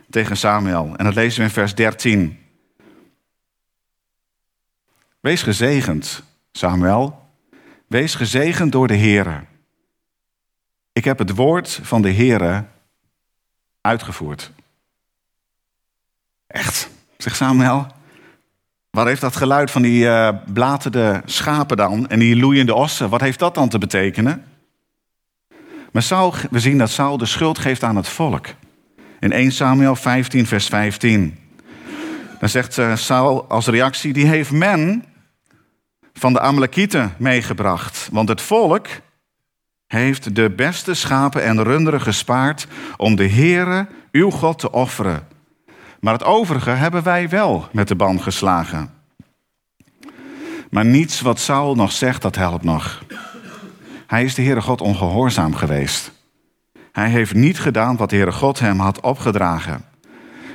tegen 0.10 0.38
Samuel. 0.38 0.96
En 0.96 1.06
dat 1.06 1.16
lezen 1.16 1.40
we 1.40 1.46
in 1.46 1.54
vers 1.54 1.76
13. 1.76 2.40
Wees 5.20 5.42
gezegend, 5.42 6.24
Samuel, 6.52 7.28
Wees 7.88 8.16
gezegend 8.16 8.72
door 8.72 8.88
de 8.88 8.98
Heere. 8.98 9.44
Ik 10.92 11.04
heb 11.04 11.18
het 11.18 11.36
woord 11.36 11.80
van 11.84 12.02
de 12.02 12.14
Heere 12.14 12.66
uitgevoerd. 13.82 14.52
Echt, 16.48 16.90
zegt 17.18 17.36
Samuel. 17.36 17.88
Wat 18.90 19.06
heeft 19.06 19.22
dat 19.22 19.36
geluid 19.36 19.72
van 19.72 19.82
die 19.82 20.04
uh, 20.04 20.30
blaterde 20.54 21.22
schapen 21.26 21.78
dan 21.78 22.08
en 22.08 22.20
die 22.20 22.36
loeiende 22.36 22.74
ossen, 22.74 23.10
wat 23.10 23.22
heeft 23.22 23.40
dat 23.40 23.56
dan 23.56 23.70
te 23.70 23.78
betekenen? 23.78 24.46
Maar 25.92 26.02
Saul, 26.02 26.34
we 26.52 26.60
zien 26.60 26.78
dat 26.78 26.90
Saul 26.90 27.18
de 27.18 27.26
schuld 27.26 27.60
geeft 27.60 27.84
aan 27.84 27.96
het 27.96 28.08
volk. 28.08 28.48
In 29.20 29.32
1 29.32 29.52
Samuel 29.52 29.96
15, 29.96 30.48
vers 30.48 30.68
15. 30.68 31.38
Dan 32.40 32.50
zegt 32.50 32.78
uh, 32.78 32.96
Saul 32.96 33.46
als 33.50 33.68
reactie, 33.68 34.14
die 34.14 34.26
heeft 34.26 34.52
men 34.52 35.04
van 36.14 36.34
de 36.34 36.40
Amalekieten 36.40 37.14
meegebracht. 37.18 38.10
Want 38.12 38.30
het 38.30 38.42
volk 38.42 38.88
heeft 39.88 40.36
de 40.36 40.50
beste 40.50 40.94
schapen 40.94 41.44
en 41.44 41.64
runderen 41.64 42.02
gespaard 42.02 42.68
om 42.98 43.16
de 43.16 43.30
Heere, 43.30 43.88
uw 44.12 44.30
God, 44.30 44.60
te 44.60 44.72
offeren. 44.72 45.28
Maar 46.00 46.14
het 46.14 46.24
overige 46.24 46.70
hebben 46.70 47.04
wij 47.04 47.30
wel 47.30 47.68
met 47.72 47.88
de 47.88 47.96
ban 47.96 48.22
geslagen. 48.22 48.94
Maar 50.70 50.86
niets 50.86 51.22
wat 51.22 51.40
Saul 51.40 51.76
nog 51.76 51.92
zegt, 51.92 52.22
dat 52.22 52.36
helpt 52.36 52.64
nog. 52.64 53.04
Hij 54.10 54.24
is 54.24 54.36
de 54.36 54.42
Heere 54.42 54.62
God 54.62 54.82
ongehoorzaam 54.82 55.56
geweest. 55.56 56.12
Hij 56.92 57.10
heeft 57.10 57.34
niet 57.34 57.60
gedaan 57.60 57.98
wat 57.98 58.10
de 58.10 58.16
Heere 58.16 58.32
God 58.32 58.60
hem 58.60 58.80
had 58.80 59.00
opgedragen. 59.00 59.86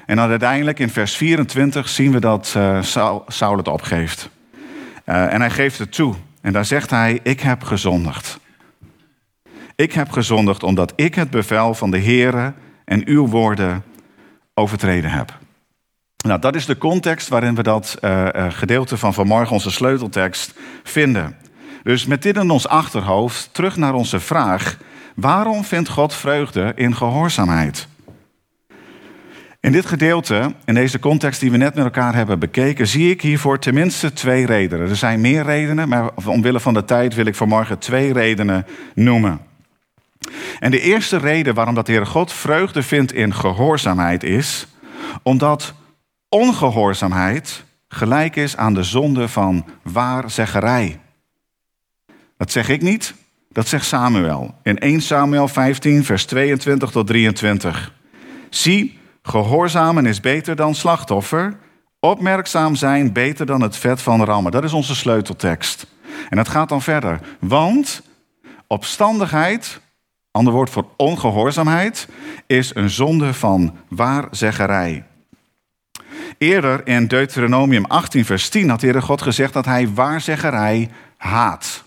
En 0.07 0.17
dan 0.17 0.31
uiteindelijk 0.31 0.79
in 0.79 0.91
vers 0.91 1.17
24 1.17 1.89
zien 1.89 2.13
we 2.13 2.21
dat 2.21 2.55
uh, 2.57 2.83
Saul 3.27 3.57
het 3.57 3.69
opgeeft. 3.69 4.31
Uh, 5.07 5.33
en 5.33 5.41
hij 5.41 5.51
geeft 5.51 5.79
het 5.79 5.93
toe. 5.93 6.15
En 6.41 6.53
daar 6.53 6.65
zegt 6.65 6.91
hij: 6.91 7.21
Ik 7.23 7.41
heb 7.41 7.63
gezondigd. 7.63 8.39
Ik 9.77 9.93
heb 9.93 10.11
gezondigd 10.11 10.63
omdat 10.63 10.93
ik 10.97 11.15
het 11.15 11.31
bevel 11.31 11.75
van 11.75 11.91
de 11.91 12.01
Heere 12.01 12.53
en 12.85 13.07
uw 13.09 13.27
woorden 13.27 13.85
overtreden 14.55 15.11
heb. 15.11 15.39
Nou, 16.27 16.41
dat 16.41 16.55
is 16.55 16.67
de 16.67 16.79
context 16.79 17.29
waarin 17.29 17.55
we 17.55 17.63
dat 17.63 17.99
uh, 18.01 18.29
gedeelte 18.49 18.97
van 18.97 19.15
vanmorgen, 19.15 19.53
onze 19.53 19.71
sleuteltekst, 19.71 20.55
vinden. 20.83 21.37
Dus 21.85 22.07
met 22.07 22.23
dit 22.23 22.37
in 22.37 22.51
ons 22.51 22.69
achterhoofd, 22.69 23.49
terug 23.53 23.77
naar 23.77 23.95
onze 23.95 24.21
vraag: 24.21 24.79
waarom 25.15 25.65
vindt 25.65 25.89
God 25.89 26.15
vreugde 26.15 26.73
in 26.75 26.97
gehoorzaamheid? 26.97 27.89
In 29.61 29.73
dit 29.73 29.87
gedeelte, 29.87 30.55
in 30.65 30.75
deze 30.75 30.99
context 30.99 31.41
die 31.41 31.51
we 31.51 31.57
net 31.57 31.75
met 31.75 31.85
elkaar 31.85 32.15
hebben 32.15 32.39
bekeken, 32.39 32.87
zie 32.87 33.11
ik 33.11 33.23
hiervoor 33.23 33.59
tenminste 33.59 34.13
twee 34.13 34.47
redenen. 34.47 34.89
Er 34.89 34.97
zijn 34.97 35.21
meer 35.21 35.43
redenen, 35.43 35.89
maar 35.89 36.11
omwille 36.25 36.61
van 36.61 36.75
de 36.75 36.85
tijd 36.85 37.15
wil 37.15 37.27
ik 37.27 37.35
vanmorgen 37.35 37.79
twee 37.79 38.13
redenen 38.13 38.67
noemen. 38.95 39.41
En 40.59 40.71
de 40.71 40.81
eerste 40.81 41.17
reden 41.17 41.55
waarom 41.55 41.75
dat 41.75 41.87
de 41.87 41.93
Heer 41.93 42.07
God 42.07 42.33
vreugde 42.33 42.83
vindt 42.83 43.13
in 43.13 43.35
gehoorzaamheid 43.35 44.23
is, 44.23 44.67
omdat 45.23 45.75
ongehoorzaamheid 46.29 47.65
gelijk 47.89 48.37
is 48.37 48.57
aan 48.57 48.75
de 48.75 48.83
zonde 48.83 49.29
van 49.29 49.65
waarzeggerij. 49.83 51.01
Dat 52.37 52.53
zeg 52.53 52.69
ik 52.69 52.83
niet, 52.83 53.15
dat 53.53 53.69
zegt 53.69 53.87
Samuel 53.87 54.55
in 54.63 54.79
1 54.79 55.01
Samuel 55.01 55.49
15, 55.49 56.05
vers 56.05 56.25
22 56.25 56.91
tot 56.91 57.07
23. 57.07 57.93
Zie, 58.51 58.99
gehoorzamen 59.23 60.07
is 60.07 60.21
beter 60.21 60.57
dan 60.57 60.75
slachtoffer, 60.75 61.57
opmerkzaam 62.01 62.75
zijn 62.75 63.13
beter 63.13 63.47
dan 63.47 63.61
het 63.61 63.77
vet 63.77 64.03
van 64.03 64.25
rammen. 64.25 64.53
Dat 64.53 64.65
is 64.65 64.73
onze 64.73 64.95
sleuteltekst. 64.95 65.87
En 66.29 66.39
het 66.39 66.49
gaat 66.49 66.69
dan 66.69 66.83
verder. 66.83 67.21
Want 67.41 68.03
opstandigheid, 68.67 69.81
ander 70.31 70.53
woord 70.53 70.71
voor 70.71 70.87
ongehoorzaamheid, 70.97 72.09
is 72.47 72.75
een 72.75 72.91
zonde 72.91 73.35
van 73.35 73.77
waarzeggerij. 73.89 75.05
Eerder 76.39 76.87
in 76.87 77.07
Deuteronomium 77.07 77.85
18, 77.85 78.25
vers 78.25 78.49
10 78.49 78.69
had 78.69 78.81
de 78.81 79.03
God 79.03 79.23
gezegd 79.23 79.53
dat 79.53 79.65
hij 79.65 79.89
waarzeggerij 79.89 80.91
haat. 81.17 81.84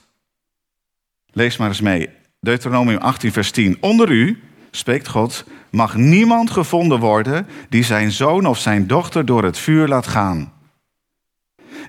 Lees 1.38 1.58
maar 1.58 1.68
eens 1.68 1.82
mee. 1.82 2.10
Deuteronomium 2.40 2.98
18, 2.98 3.32
vers 3.32 3.52
10. 3.52 3.78
Onder 3.80 4.10
u, 4.10 4.40
spreekt 4.72 5.08
God, 5.08 5.46
mag 5.70 5.96
niemand 5.96 6.52
gevonden 6.52 7.00
worden 7.00 7.48
die 7.70 7.84
zijn 7.84 8.12
zoon 8.12 8.46
of 8.46 8.60
zijn 8.60 8.88
dochter 8.88 9.26
door 9.26 9.44
het 9.44 9.58
vuur 9.58 9.88
laat 9.88 10.08
gaan. 10.08 10.54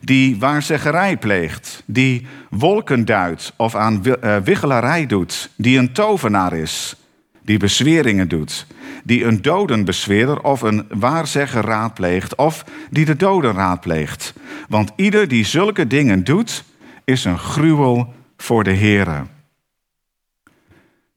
Die 0.01 0.39
waarzeggerij 0.39 1.17
pleegt, 1.17 1.83
die 1.87 2.27
wolken 2.51 3.05
duidt 3.05 3.53
of 3.57 3.75
aan 3.75 4.05
eh, 4.05 4.37
wiggelarij 4.37 5.07
doet, 5.07 5.51
die 5.57 5.79
een 5.79 5.93
tovenaar 5.93 6.53
is, 6.53 6.97
die 7.43 7.59
bezweringen 7.59 8.29
doet, 8.29 8.67
die 9.05 9.25
een 9.25 9.43
dodenbezweerder 9.43 10.43
of 10.43 10.63
een 10.63 10.87
waarzegger 10.89 11.65
raadpleegt 11.65 12.35
of 12.35 12.65
die 12.91 13.05
de 13.05 13.17
doden 13.17 13.53
raadpleegt. 13.53 14.35
Want 14.69 14.93
ieder 14.97 15.29
die 15.29 15.45
zulke 15.45 15.87
dingen 15.87 16.25
doet, 16.25 16.65
is 17.05 17.25
een 17.25 17.39
gruwel 17.39 18.15
voor 18.37 18.65
de 18.65 18.75
Here. 18.75 19.23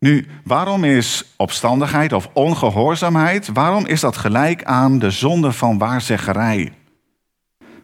Nu, 0.03 0.27
waarom 0.43 0.83
is 0.83 1.33
opstandigheid 1.37 2.13
of 2.13 2.29
ongehoorzaamheid, 2.33 3.49
waarom 3.53 3.85
is 3.85 3.99
dat 3.99 4.17
gelijk 4.17 4.63
aan 4.63 4.99
de 4.99 5.11
zonde 5.11 5.51
van 5.51 5.77
waarzeggerij? 5.77 6.73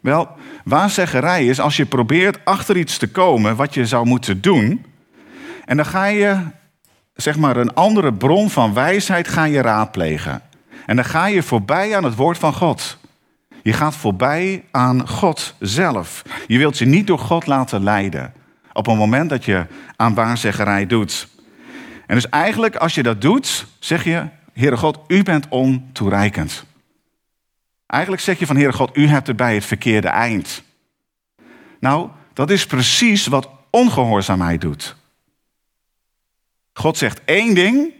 Wel, 0.02 0.28
waarzeggerij 0.64 1.46
is 1.46 1.60
als 1.60 1.76
je 1.76 1.86
probeert 1.86 2.44
achter 2.44 2.76
iets 2.76 2.98
te 2.98 3.10
komen 3.10 3.56
wat 3.56 3.74
je 3.74 3.86
zou 3.86 4.06
moeten 4.06 4.40
doen. 4.40 4.84
En 5.64 5.76
dan 5.76 5.86
ga 5.86 6.04
je, 6.04 6.40
zeg 7.14 7.36
maar, 7.36 7.56
een 7.56 7.74
andere 7.74 8.12
bron 8.12 8.50
van 8.50 8.74
wijsheid 8.74 9.28
ga 9.28 9.44
je 9.44 9.60
raadplegen. 9.60 10.42
En 10.86 10.96
dan 10.96 11.04
ga 11.04 11.26
je 11.26 11.42
voorbij 11.42 11.96
aan 11.96 12.04
het 12.04 12.14
woord 12.14 12.38
van 12.38 12.54
God. 12.54 12.98
Je 13.62 13.72
gaat 13.72 13.96
voorbij 13.96 14.64
aan 14.70 15.08
God 15.08 15.54
zelf. 15.58 16.22
Je 16.46 16.58
wilt 16.58 16.78
je 16.78 16.86
niet 16.86 17.06
door 17.06 17.18
God 17.18 17.46
laten 17.46 17.82
leiden. 17.82 18.32
Op 18.72 18.86
het 18.86 18.96
moment 18.96 19.30
dat 19.30 19.44
je 19.44 19.66
aan 19.96 20.14
waarzeggerij 20.14 20.86
doet. 20.86 21.36
En 22.08 22.14
dus 22.14 22.28
eigenlijk, 22.28 22.76
als 22.76 22.94
je 22.94 23.02
dat 23.02 23.20
doet, 23.20 23.66
zeg 23.78 24.04
je: 24.04 24.26
Heere 24.52 24.76
God, 24.76 24.98
u 25.08 25.22
bent 25.22 25.48
ontoereikend. 25.48 26.64
Eigenlijk 27.86 28.22
zeg 28.22 28.38
je 28.38 28.46
van 28.46 28.56
Heere 28.56 28.72
God, 28.72 28.96
u 28.96 29.06
hebt 29.06 29.36
bij 29.36 29.54
het 29.54 29.64
verkeerde 29.64 30.08
eind. 30.08 30.62
Nou, 31.80 32.10
dat 32.32 32.50
is 32.50 32.66
precies 32.66 33.26
wat 33.26 33.48
ongehoorzaamheid 33.70 34.60
doet. 34.60 34.96
God 36.72 36.96
zegt 36.96 37.24
één 37.24 37.54
ding, 37.54 37.92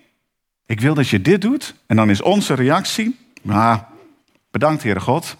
ik 0.66 0.80
wil 0.80 0.94
dat 0.94 1.08
je 1.08 1.22
dit 1.22 1.40
doet. 1.40 1.74
En 1.86 1.96
dan 1.96 2.10
is 2.10 2.22
onze 2.22 2.54
reactie, 2.54 3.18
nou, 3.42 3.80
bedankt 4.50 4.82
Heere 4.82 5.00
God, 5.00 5.36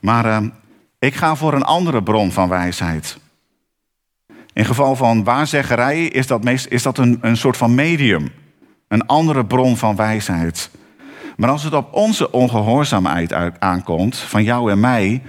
maar 0.00 0.26
uh, 0.26 0.48
ik 0.98 1.14
ga 1.14 1.36
voor 1.36 1.54
een 1.54 1.62
andere 1.62 2.02
bron 2.02 2.32
van 2.32 2.48
wijsheid. 2.48 3.18
In 4.52 4.64
geval 4.64 4.96
van 4.96 5.24
waarzeggerij 5.24 6.04
is 6.04 6.26
dat, 6.26 6.44
is 6.68 6.82
dat 6.82 6.98
een, 6.98 7.18
een 7.20 7.36
soort 7.36 7.56
van 7.56 7.74
medium. 7.74 8.32
Een 8.88 9.06
andere 9.06 9.46
bron 9.46 9.76
van 9.76 9.96
wijsheid. 9.96 10.70
Maar 11.36 11.50
als 11.50 11.62
het 11.62 11.74
op 11.74 11.92
onze 11.92 12.30
ongehoorzaamheid 12.30 13.32
aankomt, 13.58 14.16
van 14.16 14.44
jou 14.44 14.70
en 14.70 14.80
mij, 14.80 15.22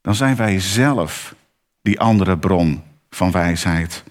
dan 0.00 0.14
zijn 0.14 0.36
wij 0.36 0.60
zelf 0.60 1.34
die 1.82 2.00
andere 2.00 2.38
bron 2.38 2.82
van 3.10 3.30
wijsheid. 3.30 4.04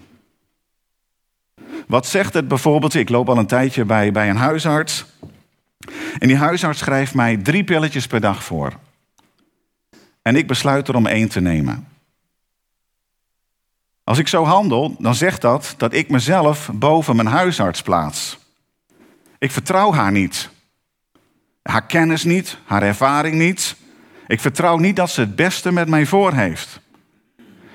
Wat 1.87 2.07
zegt 2.07 2.33
het 2.33 2.47
bijvoorbeeld? 2.47 2.93
Ik 2.93 3.09
loop 3.09 3.29
al 3.29 3.37
een 3.37 3.45
tijdje 3.45 3.85
bij, 3.85 4.11
bij 4.11 4.29
een 4.29 4.35
huisarts. 4.35 5.05
En 6.19 6.27
die 6.27 6.37
huisarts 6.37 6.79
schrijft 6.79 7.13
mij 7.13 7.37
drie 7.37 7.63
pilletjes 7.63 8.07
per 8.07 8.21
dag 8.21 8.43
voor. 8.43 8.73
En 10.21 10.35
ik 10.35 10.47
besluit 10.47 10.87
er 10.87 10.95
om 10.95 11.07
één 11.07 11.29
te 11.29 11.41
nemen. 11.41 11.87
Als 14.03 14.17
ik 14.17 14.27
zo 14.27 14.45
handel, 14.45 14.95
dan 14.99 15.15
zegt 15.15 15.41
dat 15.41 15.73
dat 15.77 15.93
ik 15.93 16.09
mezelf 16.09 16.69
boven 16.73 17.15
mijn 17.15 17.27
huisarts 17.27 17.81
plaats. 17.81 18.37
Ik 19.37 19.51
vertrouw 19.51 19.93
haar 19.93 20.11
niet. 20.11 20.49
Haar 21.61 21.85
kennis 21.85 22.23
niet, 22.23 22.57
haar 22.65 22.83
ervaring 22.83 23.35
niet. 23.35 23.75
Ik 24.27 24.39
vertrouw 24.39 24.77
niet 24.77 24.95
dat 24.95 25.09
ze 25.09 25.19
het 25.19 25.35
beste 25.35 25.71
met 25.71 25.87
mij 25.87 26.05
voor 26.05 26.33
heeft. 26.33 26.79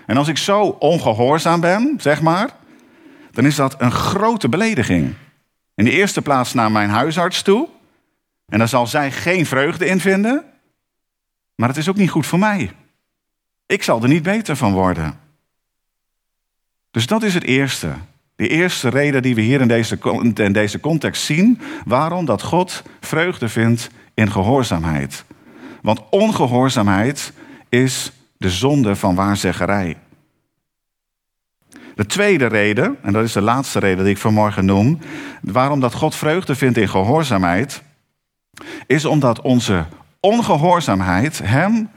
En 0.07 0.17
als 0.17 0.29
ik 0.29 0.39
zo 0.39 0.63
ongehoorzaam 0.63 1.61
ben, 1.61 1.95
zeg 2.01 2.23
maar, 2.23 2.51
dan 3.33 3.47
is 3.47 3.55
dat 3.55 3.81
een 3.81 3.93
grote 3.93 4.49
belediging. 4.49 5.15
In 5.75 5.85
de 5.85 5.91
eerste 5.91 6.23
plaats 6.23 6.55
naar 6.55 6.73
mijn 6.73 6.91
huisarts 6.91 7.43
toe. 7.43 7.69
En 8.47 8.59
daar 8.59 8.69
zal 8.69 8.87
zij 8.87 9.13
geen 9.13 9.47
vreugde 9.47 9.87
in 9.87 10.01
vinden. 10.01 10.45
Maar 11.55 11.69
het 11.69 11.77
is 11.77 11.89
ook 11.89 11.97
niet 11.97 12.11
goed 12.11 12.27
voor 12.27 12.39
mij. 12.39 12.73
Ik 13.67 13.83
zal 13.83 14.03
er 14.03 14.09
niet 14.09 14.23
beter 14.23 14.57
van 14.57 14.73
worden. 14.73 15.28
Dus 16.91 17.07
dat 17.07 17.23
is 17.23 17.35
het 17.35 17.45
eerste. 17.45 17.93
De 18.37 18.49
eerste 18.49 18.89
reden 18.89 19.23
die 19.23 19.35
we 19.35 19.41
hier 19.41 19.61
in 19.61 19.69
deze, 19.69 19.99
deze 20.53 20.81
context 20.81 21.23
zien, 21.23 21.61
waarom 21.85 22.25
dat 22.25 22.43
God 22.43 22.83
vreugde 23.01 23.49
vindt 23.49 23.91
in 24.15 24.31
gehoorzaamheid. 24.31 25.25
Want 25.83 26.03
ongehoorzaamheid 26.11 27.33
is 27.69 28.13
de 28.37 28.51
zonde 28.51 28.97
van 28.97 29.15
waarzeggerij. 29.15 29.97
De 31.95 32.07
tweede 32.07 32.47
reden, 32.47 32.97
en 33.03 33.13
dat 33.13 33.25
is 33.25 33.33
de 33.33 33.41
laatste 33.41 33.79
reden 33.79 34.05
die 34.05 34.15
ik 34.15 34.21
vanmorgen 34.21 34.65
noem, 34.65 34.99
waarom 35.43 35.81
dat 35.81 35.95
God 35.95 36.15
vreugde 36.15 36.55
vindt 36.55 36.79
in 36.79 36.89
gehoorzaamheid, 36.89 37.83
is 38.87 39.05
omdat 39.05 39.41
onze 39.41 39.87
ongehoorzaamheid 40.21 41.41
hem 41.45 41.91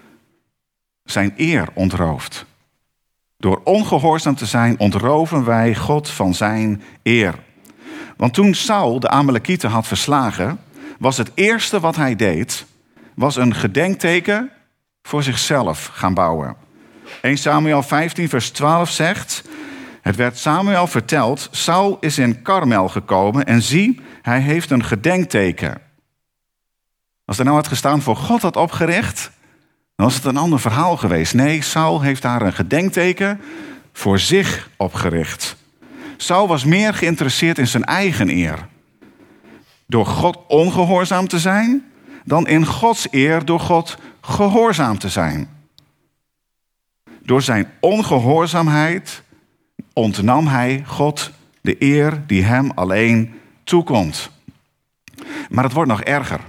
zijn 1.04 1.34
eer 1.38 1.68
ontrooft. 1.74 2.46
Door 3.42 3.62
ongehoorzaam 3.64 4.36
te 4.36 4.46
zijn 4.46 4.80
ontroven 4.80 5.46
wij 5.46 5.76
God 5.76 6.10
van 6.10 6.34
zijn 6.34 6.82
eer. 7.04 7.36
Want 8.18 8.34
toen 8.34 8.54
Saul 8.54 9.00
de 9.00 9.10
Amalekieten 9.10 9.70
had 9.70 9.88
verslagen, 9.88 10.60
was 11.00 11.18
het 11.18 11.32
eerste 11.34 11.80
wat 11.80 11.96
hij 11.96 12.16
deed, 12.16 12.66
was 13.16 13.36
een 13.36 13.56
gedenkteken 13.56 14.52
voor 15.02 15.24
zichzelf 15.24 15.90
gaan 15.94 16.14
bouwen. 16.14 16.56
1 17.22 17.38
Samuel 17.38 17.84
15 17.84 18.30
vers 18.30 18.50
12 18.50 18.90
zegt, 18.90 19.44
het 20.02 20.16
werd 20.16 20.38
Samuel 20.38 20.88
verteld, 20.88 21.48
Saul 21.52 21.98
is 22.00 22.18
in 22.18 22.42
Karmel 22.42 22.88
gekomen 22.88 23.46
en 23.46 23.62
zie, 23.62 24.02
hij 24.22 24.40
heeft 24.40 24.72
een 24.72 24.84
gedenkteken. 24.84 25.82
Als 27.26 27.38
er 27.38 27.44
nou 27.44 27.56
had 27.56 27.68
gestaan 27.68 28.02
voor 28.02 28.16
God 28.16 28.42
had 28.42 28.56
opgericht, 28.56 29.32
dan 30.02 30.10
was 30.10 30.20
het 30.20 30.30
een 30.30 30.42
ander 30.42 30.60
verhaal 30.60 30.98
geweest. 30.98 31.34
Nee, 31.34 31.62
Saul 31.62 32.02
heeft 32.02 32.22
daar 32.22 32.42
een 32.42 32.54
gedenkteken 32.54 33.42
voor 33.94 34.20
zich 34.20 34.70
opgericht. 34.78 35.56
Saul 36.18 36.48
was 36.48 36.64
meer 36.64 36.94
geïnteresseerd 36.94 37.58
in 37.58 37.68
zijn 37.68 37.84
eigen 37.84 38.30
eer. 38.30 38.68
Door 39.86 40.06
God 40.06 40.38
ongehoorzaam 40.48 41.28
te 41.28 41.40
zijn, 41.40 41.92
dan 42.24 42.48
in 42.48 42.66
Gods 42.66 43.08
eer 43.12 43.46
door 43.46 43.60
God 43.60 43.98
gehoorzaam 44.22 44.98
te 44.98 45.10
zijn. 45.10 45.50
Door 47.24 47.42
zijn 47.42 47.72
ongehoorzaamheid 47.80 49.24
ontnam 49.94 50.48
hij 50.48 50.84
God 50.86 51.32
de 51.62 51.76
eer 51.80 52.22
die 52.28 52.44
hem 52.44 52.72
alleen 52.76 53.40
toekomt. 53.64 54.30
Maar 55.50 55.64
het 55.64 55.74
wordt 55.74 55.90
nog 55.90 56.02
erger. 56.02 56.40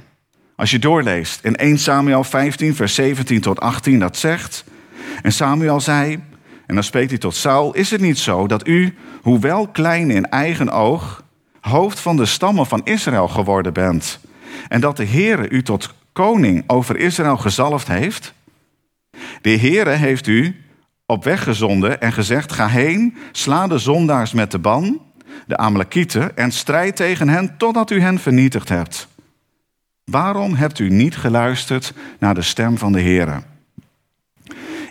Als 0.56 0.70
je 0.70 0.78
doorleest 0.78 1.44
in 1.44 1.56
1 1.56 1.78
Samuel 1.78 2.24
15, 2.24 2.74
vers 2.74 2.94
17 2.94 3.40
tot 3.40 3.60
18, 3.60 3.98
dat 3.98 4.16
zegt. 4.16 4.64
En 5.22 5.32
Samuel 5.32 5.80
zei, 5.80 6.22
en 6.66 6.74
dan 6.74 6.84
spreekt 6.84 7.10
hij 7.10 7.18
tot 7.18 7.34
Saul: 7.34 7.74
Is 7.74 7.90
het 7.90 8.00
niet 8.00 8.18
zo 8.18 8.46
dat 8.46 8.66
u, 8.66 8.94
hoewel 9.22 9.68
klein 9.68 10.10
in 10.10 10.28
eigen 10.28 10.70
oog, 10.70 11.24
hoofd 11.60 12.00
van 12.00 12.16
de 12.16 12.26
stammen 12.26 12.66
van 12.66 12.80
Israël 12.84 13.28
geworden 13.28 13.72
bent? 13.72 14.20
En 14.68 14.80
dat 14.80 14.96
de 14.96 15.06
Heere 15.06 15.48
u 15.48 15.62
tot 15.62 15.94
koning 16.12 16.64
over 16.66 16.96
Israël 16.96 17.36
gezalfd 17.36 17.88
heeft? 17.88 18.34
De 19.40 19.56
Heere 19.56 19.90
heeft 19.90 20.26
u 20.26 20.56
op 21.06 21.24
weg 21.24 21.42
gezonden 21.42 22.00
en 22.00 22.12
gezegd: 22.12 22.52
Ga 22.52 22.68
heen, 22.68 23.16
sla 23.32 23.66
de 23.66 23.78
zondaars 23.78 24.32
met 24.32 24.50
de 24.50 24.58
ban, 24.58 25.00
de 25.46 25.56
Amalekieten, 25.56 26.36
en 26.36 26.52
strijd 26.52 26.96
tegen 26.96 27.28
hen 27.28 27.54
totdat 27.58 27.90
u 27.90 28.00
hen 28.00 28.18
vernietigd 28.18 28.68
hebt. 28.68 29.08
Waarom 30.12 30.54
hebt 30.54 30.78
u 30.78 30.90
niet 30.90 31.16
geluisterd 31.16 31.92
naar 32.18 32.34
de 32.34 32.42
stem 32.42 32.78
van 32.78 32.92
de 32.92 33.00
Heer? 33.00 33.42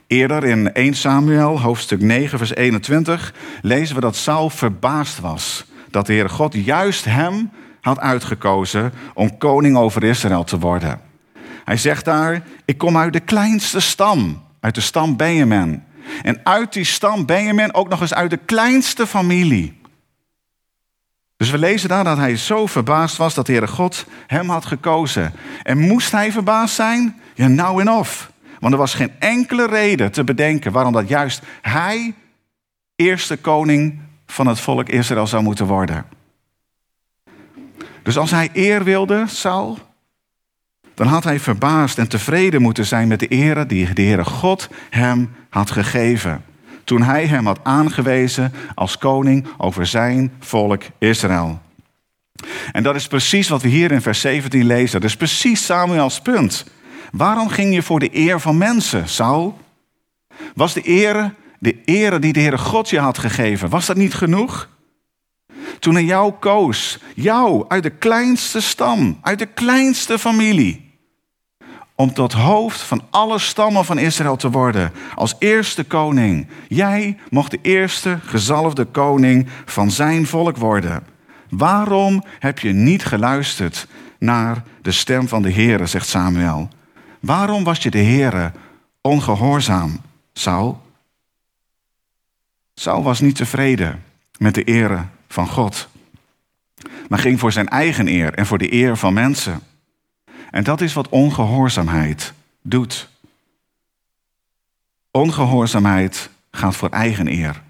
Eerder 0.07 0.43
in 0.43 0.73
1 0.73 0.93
Samuel, 0.93 1.59
hoofdstuk 1.59 2.01
9, 2.01 2.37
vers 2.37 2.55
21, 2.55 3.33
lezen 3.61 3.95
we 3.95 4.01
dat 4.01 4.15
Saul 4.15 4.49
verbaasd 4.49 5.19
was 5.19 5.65
dat 5.89 6.05
de 6.05 6.13
Heere 6.13 6.29
God 6.29 6.53
juist 6.53 7.05
hem 7.05 7.51
had 7.81 7.99
uitgekozen 7.99 8.93
om 9.13 9.37
koning 9.37 9.77
over 9.77 10.03
Israël 10.03 10.43
te 10.43 10.59
worden. 10.59 10.99
Hij 11.65 11.77
zegt 11.77 12.05
daar: 12.05 12.43
Ik 12.65 12.77
kom 12.77 12.97
uit 12.97 13.13
de 13.13 13.19
kleinste 13.19 13.79
stam, 13.79 14.41
uit 14.59 14.75
de 14.75 14.81
stam 14.81 15.17
Benjamin. 15.17 15.83
En 16.23 16.39
uit 16.43 16.73
die 16.73 16.85
stam 16.85 17.25
Benjamin 17.25 17.73
ook 17.73 17.89
nog 17.89 18.01
eens 18.01 18.13
uit 18.13 18.29
de 18.29 18.39
kleinste 18.45 19.07
familie. 19.07 19.80
Dus 21.41 21.49
we 21.49 21.57
lezen 21.57 21.89
daar 21.89 22.03
dat 22.03 22.17
hij 22.17 22.37
zo 22.37 22.65
verbaasd 22.65 23.17
was 23.17 23.33
dat 23.33 23.45
de 23.45 23.51
Heere 23.51 23.67
God 23.67 24.05
hem 24.27 24.49
had 24.49 24.65
gekozen. 24.65 25.33
En 25.63 25.77
moest 25.77 26.11
hij 26.11 26.31
verbaasd 26.31 26.75
zijn? 26.75 27.21
Ja, 27.33 27.47
nou 27.47 27.81
en 27.81 27.89
of. 27.89 28.31
Want 28.59 28.73
er 28.73 28.79
was 28.79 28.93
geen 28.93 29.11
enkele 29.19 29.67
reden 29.67 30.11
te 30.11 30.23
bedenken 30.23 30.71
waarom 30.71 30.93
dat 30.93 31.07
juist 31.07 31.41
hij 31.61 32.13
eerste 32.95 33.37
koning 33.37 33.99
van 34.25 34.47
het 34.47 34.59
volk 34.59 34.89
Israël 34.89 35.27
zou 35.27 35.43
moeten 35.43 35.65
worden. 35.65 36.05
Dus 38.03 38.17
als 38.17 38.31
hij 38.31 38.49
eer 38.53 38.83
wilde, 38.83 39.23
Saul, 39.27 39.77
dan 40.93 41.07
had 41.07 41.23
hij 41.23 41.39
verbaasd 41.39 41.97
en 41.97 42.07
tevreden 42.07 42.61
moeten 42.61 42.85
zijn 42.85 43.07
met 43.07 43.19
de 43.19 43.27
ere 43.27 43.65
die 43.65 43.93
de 43.93 44.01
Heere 44.01 44.25
God 44.25 44.69
hem 44.89 45.35
had 45.49 45.71
gegeven. 45.71 46.43
Toen 46.91 47.01
hij 47.01 47.25
hem 47.25 47.45
had 47.45 47.59
aangewezen 47.63 48.53
als 48.75 48.97
koning 48.97 49.47
over 49.57 49.85
zijn 49.85 50.33
volk 50.39 50.83
Israël. 50.97 51.61
En 52.71 52.83
dat 52.83 52.95
is 52.95 53.07
precies 53.07 53.49
wat 53.49 53.61
we 53.61 53.67
hier 53.67 53.91
in 53.91 54.01
vers 54.01 54.21
17 54.21 54.65
lezen. 54.65 55.01
Dat 55.01 55.09
is 55.09 55.15
precies 55.15 55.65
Samuels 55.65 56.21
punt. 56.21 56.65
Waarom 57.11 57.49
ging 57.49 57.73
je 57.73 57.81
voor 57.81 57.99
de 57.99 58.09
eer 58.11 58.39
van 58.39 58.57
mensen, 58.57 59.09
Saul? 59.09 59.57
Was 60.55 60.73
de 60.73 60.81
ere, 60.81 61.33
de 61.59 61.81
ere 61.85 62.19
die 62.19 62.33
de 62.33 62.39
Heere 62.39 62.57
God 62.57 62.89
je 62.89 62.99
had 62.99 63.17
gegeven, 63.17 63.69
was 63.69 63.85
dat 63.85 63.97
niet 63.97 64.13
genoeg? 64.13 64.69
Toen 65.79 65.93
hij 65.93 66.03
jou 66.03 66.33
koos, 66.39 66.99
jou 67.15 67.65
uit 67.67 67.83
de 67.83 67.89
kleinste 67.89 68.61
stam, 68.61 69.19
uit 69.21 69.39
de 69.39 69.45
kleinste 69.45 70.19
familie, 70.19 70.90
om 71.95 72.13
tot 72.13 72.33
hoofd 72.33 72.81
van 72.81 73.01
alle 73.09 73.39
stammen 73.39 73.85
van 73.85 73.97
Israël 73.97 74.35
te 74.35 74.51
worden, 74.51 74.91
als 75.15 75.35
eerste 75.39 75.83
koning. 75.83 76.47
Jij 76.67 77.17
mocht 77.29 77.51
de 77.51 77.59
eerste 77.61 78.19
gezalfde 78.23 78.85
koning 78.85 79.47
van 79.65 79.91
zijn 79.91 80.27
volk 80.27 80.57
worden. 80.57 81.03
Waarom 81.49 82.23
heb 82.39 82.59
je 82.59 82.71
niet 82.71 83.05
geluisterd 83.05 83.87
naar 84.19 84.63
de 84.81 84.91
stem 84.91 85.27
van 85.27 85.41
de 85.41 85.53
Heere, 85.53 85.85
zegt 85.85 86.07
Samuel. 86.07 86.69
Waarom 87.19 87.63
was 87.63 87.83
je 87.83 87.89
de 87.89 88.03
Heere 88.03 88.51
ongehoorzaam, 89.01 90.01
Saul? 90.33 90.81
Saul 92.73 93.03
was 93.03 93.19
niet 93.19 93.35
tevreden 93.35 94.03
met 94.37 94.55
de 94.55 94.63
ere 94.63 95.05
van 95.27 95.47
God, 95.47 95.87
maar 97.07 97.19
ging 97.19 97.39
voor 97.39 97.51
zijn 97.51 97.67
eigen 97.67 98.07
eer 98.07 98.33
en 98.33 98.45
voor 98.45 98.57
de 98.57 98.73
eer 98.73 98.97
van 98.97 99.13
mensen. 99.13 99.61
En 100.51 100.63
dat 100.63 100.81
is 100.81 100.93
wat 100.93 101.09
ongehoorzaamheid 101.09 102.33
doet. 102.61 103.09
Ongehoorzaamheid 105.11 106.29
gaat 106.51 106.75
voor 106.75 106.89
eigen 106.89 107.27
eer. 107.27 107.61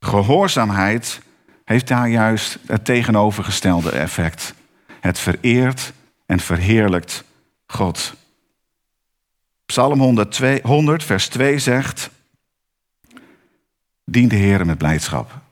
Gehoorzaamheid 0.00 1.20
heeft 1.64 1.88
daar 1.88 2.08
juist 2.08 2.58
het 2.66 2.84
tegenovergestelde 2.84 3.90
effect. 3.90 4.54
Het 5.00 5.18
vereert 5.18 5.92
en 6.26 6.40
verheerlijkt 6.40 7.24
God. 7.66 8.14
Psalm 9.66 10.00
102, 10.00 10.60
100, 10.62 11.04
vers 11.04 11.28
2 11.28 11.58
zegt: 11.58 12.10
Dien 14.04 14.28
de 14.28 14.36
Heer 14.36 14.66
met 14.66 14.78
blijdschap. 14.78 15.43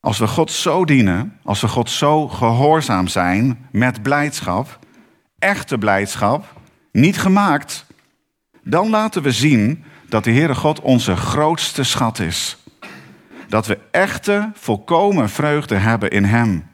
Als 0.00 0.18
we 0.18 0.26
God 0.26 0.50
zo 0.50 0.84
dienen, 0.84 1.38
als 1.42 1.60
we 1.60 1.68
God 1.68 1.90
zo 1.90 2.28
gehoorzaam 2.28 3.08
zijn 3.08 3.68
met 3.70 4.02
blijdschap, 4.02 4.78
echte 5.38 5.78
blijdschap, 5.78 6.54
niet 6.92 7.18
gemaakt, 7.18 7.86
dan 8.62 8.90
laten 8.90 9.22
we 9.22 9.32
zien 9.32 9.84
dat 10.08 10.24
de 10.24 10.30
Heere 10.30 10.54
God 10.54 10.80
onze 10.80 11.16
grootste 11.16 11.82
schat 11.82 12.18
is. 12.18 12.56
Dat 13.48 13.66
we 13.66 13.78
echte, 13.90 14.50
volkomen 14.54 15.30
vreugde 15.30 15.74
hebben 15.74 16.10
in 16.10 16.24
Hem. 16.24 16.68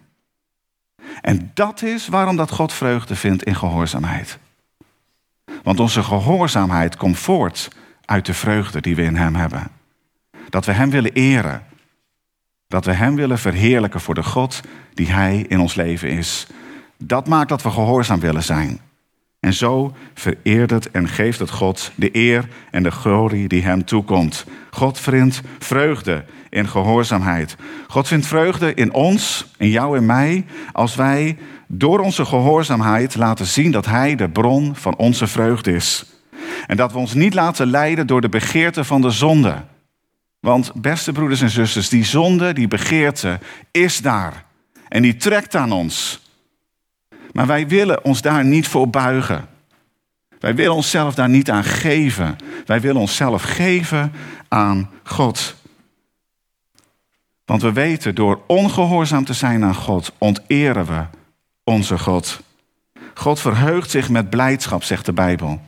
En 1.21 1.51
dat 1.55 1.83
is 1.83 2.09
waarom 2.09 2.37
dat 2.37 2.51
God 2.51 2.73
vreugde 2.73 3.17
vindt 3.17 3.43
in 3.43 3.55
gehoorzaamheid. 3.57 4.39
Want 5.62 5.81
onze 5.81 6.03
gehoorzaamheid 6.03 6.97
komt 6.97 7.19
voort 7.19 7.69
uit 8.05 8.27
de 8.27 8.35
vreugde 8.35 8.81
die 8.81 8.97
we 8.97 9.03
in 9.03 9.17
Hem 9.17 9.35
hebben. 9.35 9.71
Dat 10.49 10.65
we 10.65 10.73
Hem 10.73 10.91
willen 10.91 11.12
eren. 11.12 11.62
Dat 12.69 12.85
we 12.85 12.93
Hem 12.93 13.17
willen 13.17 13.39
verheerlijken 13.39 14.01
voor 14.01 14.15
de 14.15 14.23
God 14.23 14.61
die 14.95 15.11
Hij 15.11 15.45
in 15.49 15.61
ons 15.61 15.75
leven 15.75 16.11
is. 16.11 16.47
Dat 16.99 17.29
maakt 17.29 17.49
dat 17.49 17.63
we 17.63 17.71
gehoorzaam 17.71 18.21
willen 18.21 18.43
zijn. 18.43 18.81
En 19.41 19.53
zo 19.53 19.95
vereert 20.15 20.71
het 20.71 20.91
en 20.91 21.09
geeft 21.09 21.39
het 21.39 21.51
God 21.51 21.93
de 21.95 22.09
eer 22.13 22.49
en 22.71 22.83
de 22.83 22.91
glorie 22.91 23.49
die 23.49 23.63
Hem 23.63 23.85
toekomt. 23.85 24.45
God 24.71 24.99
vindt 24.99 25.41
vreugde 25.59 26.25
in 26.51 26.69
gehoorzaamheid. 26.69 27.57
God 27.89 28.09
vindt 28.09 28.27
vreugde 28.27 28.75
in 28.75 28.93
ons, 28.93 29.47
in 29.57 29.69
jou 29.69 29.97
en 29.97 30.07
mij, 30.07 30.45
als 30.73 30.95
wij 30.95 31.39
door 31.67 31.99
onze 31.99 32.25
gehoorzaamheid 32.25 33.17
laten 33.17 33.47
zien 33.47 33.71
dat 33.71 33.87
Hij 33.87 34.15
de 34.15 34.29
bron 34.29 34.77
van 34.77 34.97
onze 34.97 35.27
vreugde 35.27 35.73
is. 35.73 36.05
En 36.67 36.77
dat 36.77 36.93
we 36.93 36.99
ons 36.99 37.15
niet 37.15 37.35
laten 37.35 37.67
leiden 37.67 38.07
door 38.07 38.21
de 38.21 38.29
begeerte 38.29 38.85
van 38.85 39.01
de 39.01 39.11
zonde. 39.11 39.55
Want 40.47 40.73
beste 40.75 41.13
broeders 41.13 41.41
en 41.41 41.51
zusters, 41.51 41.89
die 41.89 42.05
zonde, 42.05 42.53
die 42.53 42.69
begeerte 42.69 43.39
is 43.71 43.99
daar. 43.99 44.45
En 44.89 45.03
die 45.03 45.17
trekt 45.17 45.55
aan 45.55 45.73
ons. 45.73 46.21
Maar 47.33 47.47
wij 47.47 47.69
willen 47.69 48.05
ons 48.05 48.23
daar 48.23 48.45
niet 48.45 48.69
voor 48.69 48.91
buigen. 48.91 49.49
Wij 50.39 50.55
willen 50.55 50.75
onszelf 50.75 51.15
daar 51.15 51.29
niet 51.29 51.51
aan 51.51 51.65
geven. 51.65 52.37
Wij 52.67 52.81
willen 52.81 53.01
onszelf 53.01 53.43
geven 53.43 54.13
aan 54.49 54.91
God. 55.03 55.55
Want 57.45 57.63
we 57.63 57.73
weten, 57.73 58.15
door 58.15 58.41
ongehoorzaam 58.47 59.25
te 59.25 59.35
zijn 59.35 59.65
aan 59.65 59.75
God, 59.75 60.13
onteren 60.19 60.87
we 60.87 61.05
onze 61.65 61.99
God. 61.99 62.41
God 63.15 63.41
verheugt 63.41 63.91
zich 63.91 64.09
met 64.09 64.31
blijdschap, 64.31 64.83
zegt 64.83 65.07
de 65.07 65.13
Bijbel. 65.13 65.61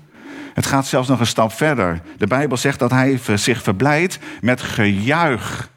Het 0.59 0.67
gaat 0.67 0.87
zelfs 0.87 1.09
nog 1.09 1.21
een 1.21 1.27
stap 1.27 1.53
verder. 1.53 2.03
De 2.17 2.27
Bijbel 2.27 2.57
zegt 2.57 2.79
dat 2.79 2.91
hij 2.91 3.21
zich 3.35 3.63
verblijdt 3.63 4.19
met 4.41 4.63
gejuich 4.63 5.71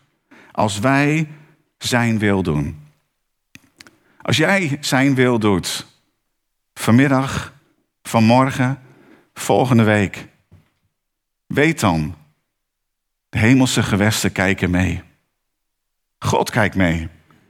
als 0.51 0.79
wij 0.79 1.27
zijn 1.77 2.19
wil 2.19 2.43
doen. 2.43 2.87
Als 4.21 4.37
jij 4.37 4.77
zijn 4.79 5.15
wil 5.15 5.39
doet, 5.39 5.85
vanmiddag, 6.73 7.53
vanmorgen, 8.03 8.79
volgende 9.33 9.83
week, 9.83 10.27
weet 11.47 11.79
dan, 11.79 12.15
de 13.29 13.39
hemelse 13.39 13.83
gewesten 13.83 14.31
kijken 14.31 14.69
mee. 14.69 15.03
God 16.19 16.49
kijkt 16.49 16.75
mee. 16.75 17.09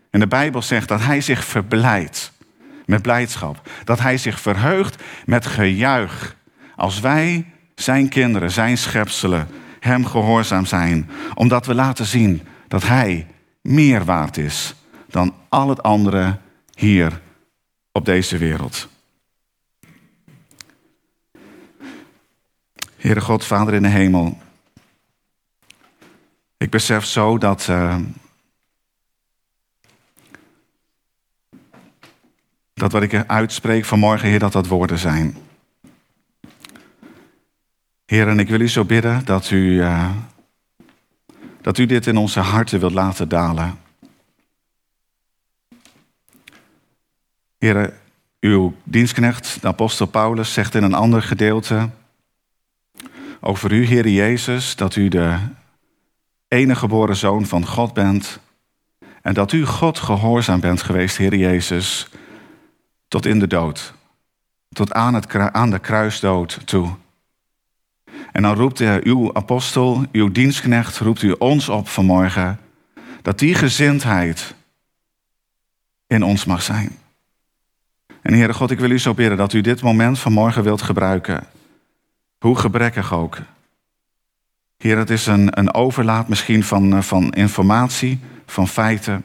En 0.09 0.19
de 0.19 0.27
Bijbel 0.27 0.61
zegt 0.61 0.87
dat 0.87 1.01
hij 1.01 1.21
zich 1.21 1.45
verblijdt 1.45 2.31
met 2.85 3.01
blijdschap. 3.01 3.69
Dat 3.83 3.99
hij 3.99 4.17
zich 4.17 4.39
verheugt 4.39 5.03
met 5.25 5.45
gejuich. 5.45 6.39
Als 6.81 6.99
wij, 6.99 7.45
zijn 7.75 8.09
kinderen, 8.09 8.51
zijn 8.51 8.77
schepselen, 8.77 9.47
hem 9.79 10.05
gehoorzaam 10.05 10.65
zijn. 10.65 11.09
Omdat 11.33 11.65
we 11.65 11.73
laten 11.75 12.05
zien 12.05 12.41
dat 12.67 12.83
hij 12.83 13.27
meer 13.61 14.05
waard 14.05 14.37
is 14.37 14.75
dan 15.07 15.33
al 15.49 15.69
het 15.69 15.83
andere 15.83 16.37
hier 16.73 17.21
op 17.91 18.05
deze 18.05 18.37
wereld. 18.37 18.87
Heere 22.97 23.21
God, 23.21 23.45
Vader 23.45 23.73
in 23.73 23.81
de 23.81 23.87
hemel. 23.87 24.37
Ik 26.57 26.69
besef 26.69 27.05
zo 27.05 27.37
dat. 27.37 27.67
Uh, 27.69 27.97
dat 32.73 32.91
wat 32.91 33.01
ik 33.01 33.27
uitspreek 33.27 33.85
vanmorgen, 33.85 34.29
Heer, 34.29 34.39
dat 34.39 34.51
dat 34.51 34.67
woorden 34.67 34.97
zijn. 34.97 35.37
Heer, 38.11 38.27
en 38.27 38.39
ik 38.39 38.49
wil 38.49 38.59
u 38.59 38.69
zo 38.69 38.85
bidden 38.85 39.25
dat 39.25 39.49
u, 39.49 39.57
uh, 39.57 40.11
dat 41.61 41.77
u 41.77 41.85
dit 41.85 42.07
in 42.07 42.17
onze 42.17 42.39
harten 42.39 42.79
wilt 42.79 42.93
laten 42.93 43.29
dalen. 43.29 43.79
Heer, 47.57 47.93
uw 48.39 48.75
dienstknecht, 48.83 49.61
de 49.61 49.67
apostel 49.67 50.05
Paulus, 50.05 50.53
zegt 50.53 50.75
in 50.75 50.83
een 50.83 50.93
ander 50.93 51.21
gedeelte 51.21 51.89
over 53.39 53.71
u, 53.71 53.85
Heer 53.85 54.07
Jezus, 54.07 54.75
dat 54.75 54.95
u 54.95 55.07
de 55.07 55.37
enige 56.47 56.79
geboren 56.79 57.15
zoon 57.15 57.45
van 57.45 57.65
God 57.65 57.93
bent 57.93 58.39
en 59.21 59.33
dat 59.33 59.51
u 59.51 59.65
God 59.65 59.99
gehoorzaam 59.99 60.59
bent 60.59 60.81
geweest, 60.81 61.17
Heer 61.17 61.35
Jezus, 61.35 62.09
tot 63.07 63.25
in 63.25 63.39
de 63.39 63.47
dood, 63.47 63.93
tot 64.69 64.93
aan, 64.93 65.13
het, 65.13 65.35
aan 65.35 65.69
de 65.69 65.79
kruisdood 65.79 66.67
toe. 66.67 66.95
En 68.31 68.41
dan 68.41 68.55
roept 68.55 68.79
uw 69.03 69.33
apostel, 69.33 70.05
uw 70.11 70.31
dienstknecht, 70.31 70.97
roept 70.97 71.21
u 71.21 71.31
ons 71.31 71.69
op 71.69 71.87
vanmorgen 71.87 72.59
dat 73.21 73.39
die 73.39 73.55
gezindheid 73.55 74.55
in 76.07 76.23
ons 76.23 76.45
mag 76.45 76.61
zijn. 76.61 76.89
En 78.21 78.33
Heere 78.33 78.53
God, 78.53 78.71
ik 78.71 78.79
wil 78.79 78.89
u 78.89 78.99
zo 78.99 79.13
bidden 79.13 79.37
dat 79.37 79.53
u 79.53 79.61
dit 79.61 79.81
moment 79.81 80.19
vanmorgen 80.19 80.63
wilt 80.63 80.81
gebruiken. 80.81 81.43
Hoe 82.39 82.57
gebrekkig 82.57 83.13
ook. 83.13 83.37
Heer, 84.77 84.97
het 84.97 85.09
is 85.09 85.25
een, 85.25 85.59
een 85.59 85.73
overlaat 85.73 86.27
misschien 86.27 86.63
van, 86.63 86.95
eh, 86.95 87.01
van 87.01 87.31
informatie, 87.31 88.19
van 88.45 88.67
feiten. 88.67 89.23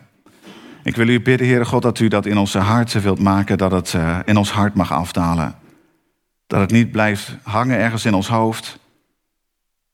Ik 0.82 0.96
wil 0.96 1.08
u 1.08 1.20
bidden, 1.20 1.46
Heere 1.46 1.64
God, 1.64 1.82
dat 1.82 1.98
u 1.98 2.08
dat 2.08 2.26
in 2.26 2.38
onze 2.38 2.58
harten 2.58 3.02
wilt 3.02 3.18
maken, 3.18 3.58
dat 3.58 3.70
het 3.70 3.92
uh, 3.92 4.18
in 4.24 4.36
ons 4.36 4.50
hart 4.50 4.74
mag 4.74 4.92
afdalen. 4.92 5.54
Dat 6.46 6.60
het 6.60 6.70
niet 6.70 6.90
blijft 6.90 7.36
hangen 7.42 7.78
ergens 7.78 8.04
in 8.04 8.14
ons 8.14 8.28
hoofd. 8.28 8.78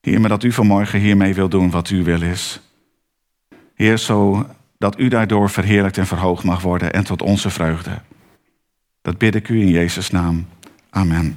Heer, 0.02 0.20
maar 0.20 0.28
dat 0.28 0.42
u 0.42 0.52
vanmorgen 0.52 1.00
hiermee 1.00 1.34
wilt 1.34 1.50
doen 1.50 1.70
wat 1.70 1.88
uw 1.88 2.02
wil 2.02 2.22
is. 2.22 2.60
Heer, 3.74 3.98
zo 3.98 4.46
dat 4.78 4.98
u 4.98 5.08
daardoor 5.08 5.50
verheerlijkt 5.50 5.98
en 5.98 6.06
verhoogd 6.06 6.44
mag 6.44 6.62
worden 6.62 6.92
en 6.92 7.04
tot 7.04 7.22
onze 7.22 7.50
vreugde. 7.50 8.00
Dat 9.02 9.18
bid 9.18 9.34
ik 9.34 9.48
u 9.48 9.60
in 9.60 9.68
Jezus' 9.68 10.10
naam. 10.10 10.46
Amen. 10.90 11.36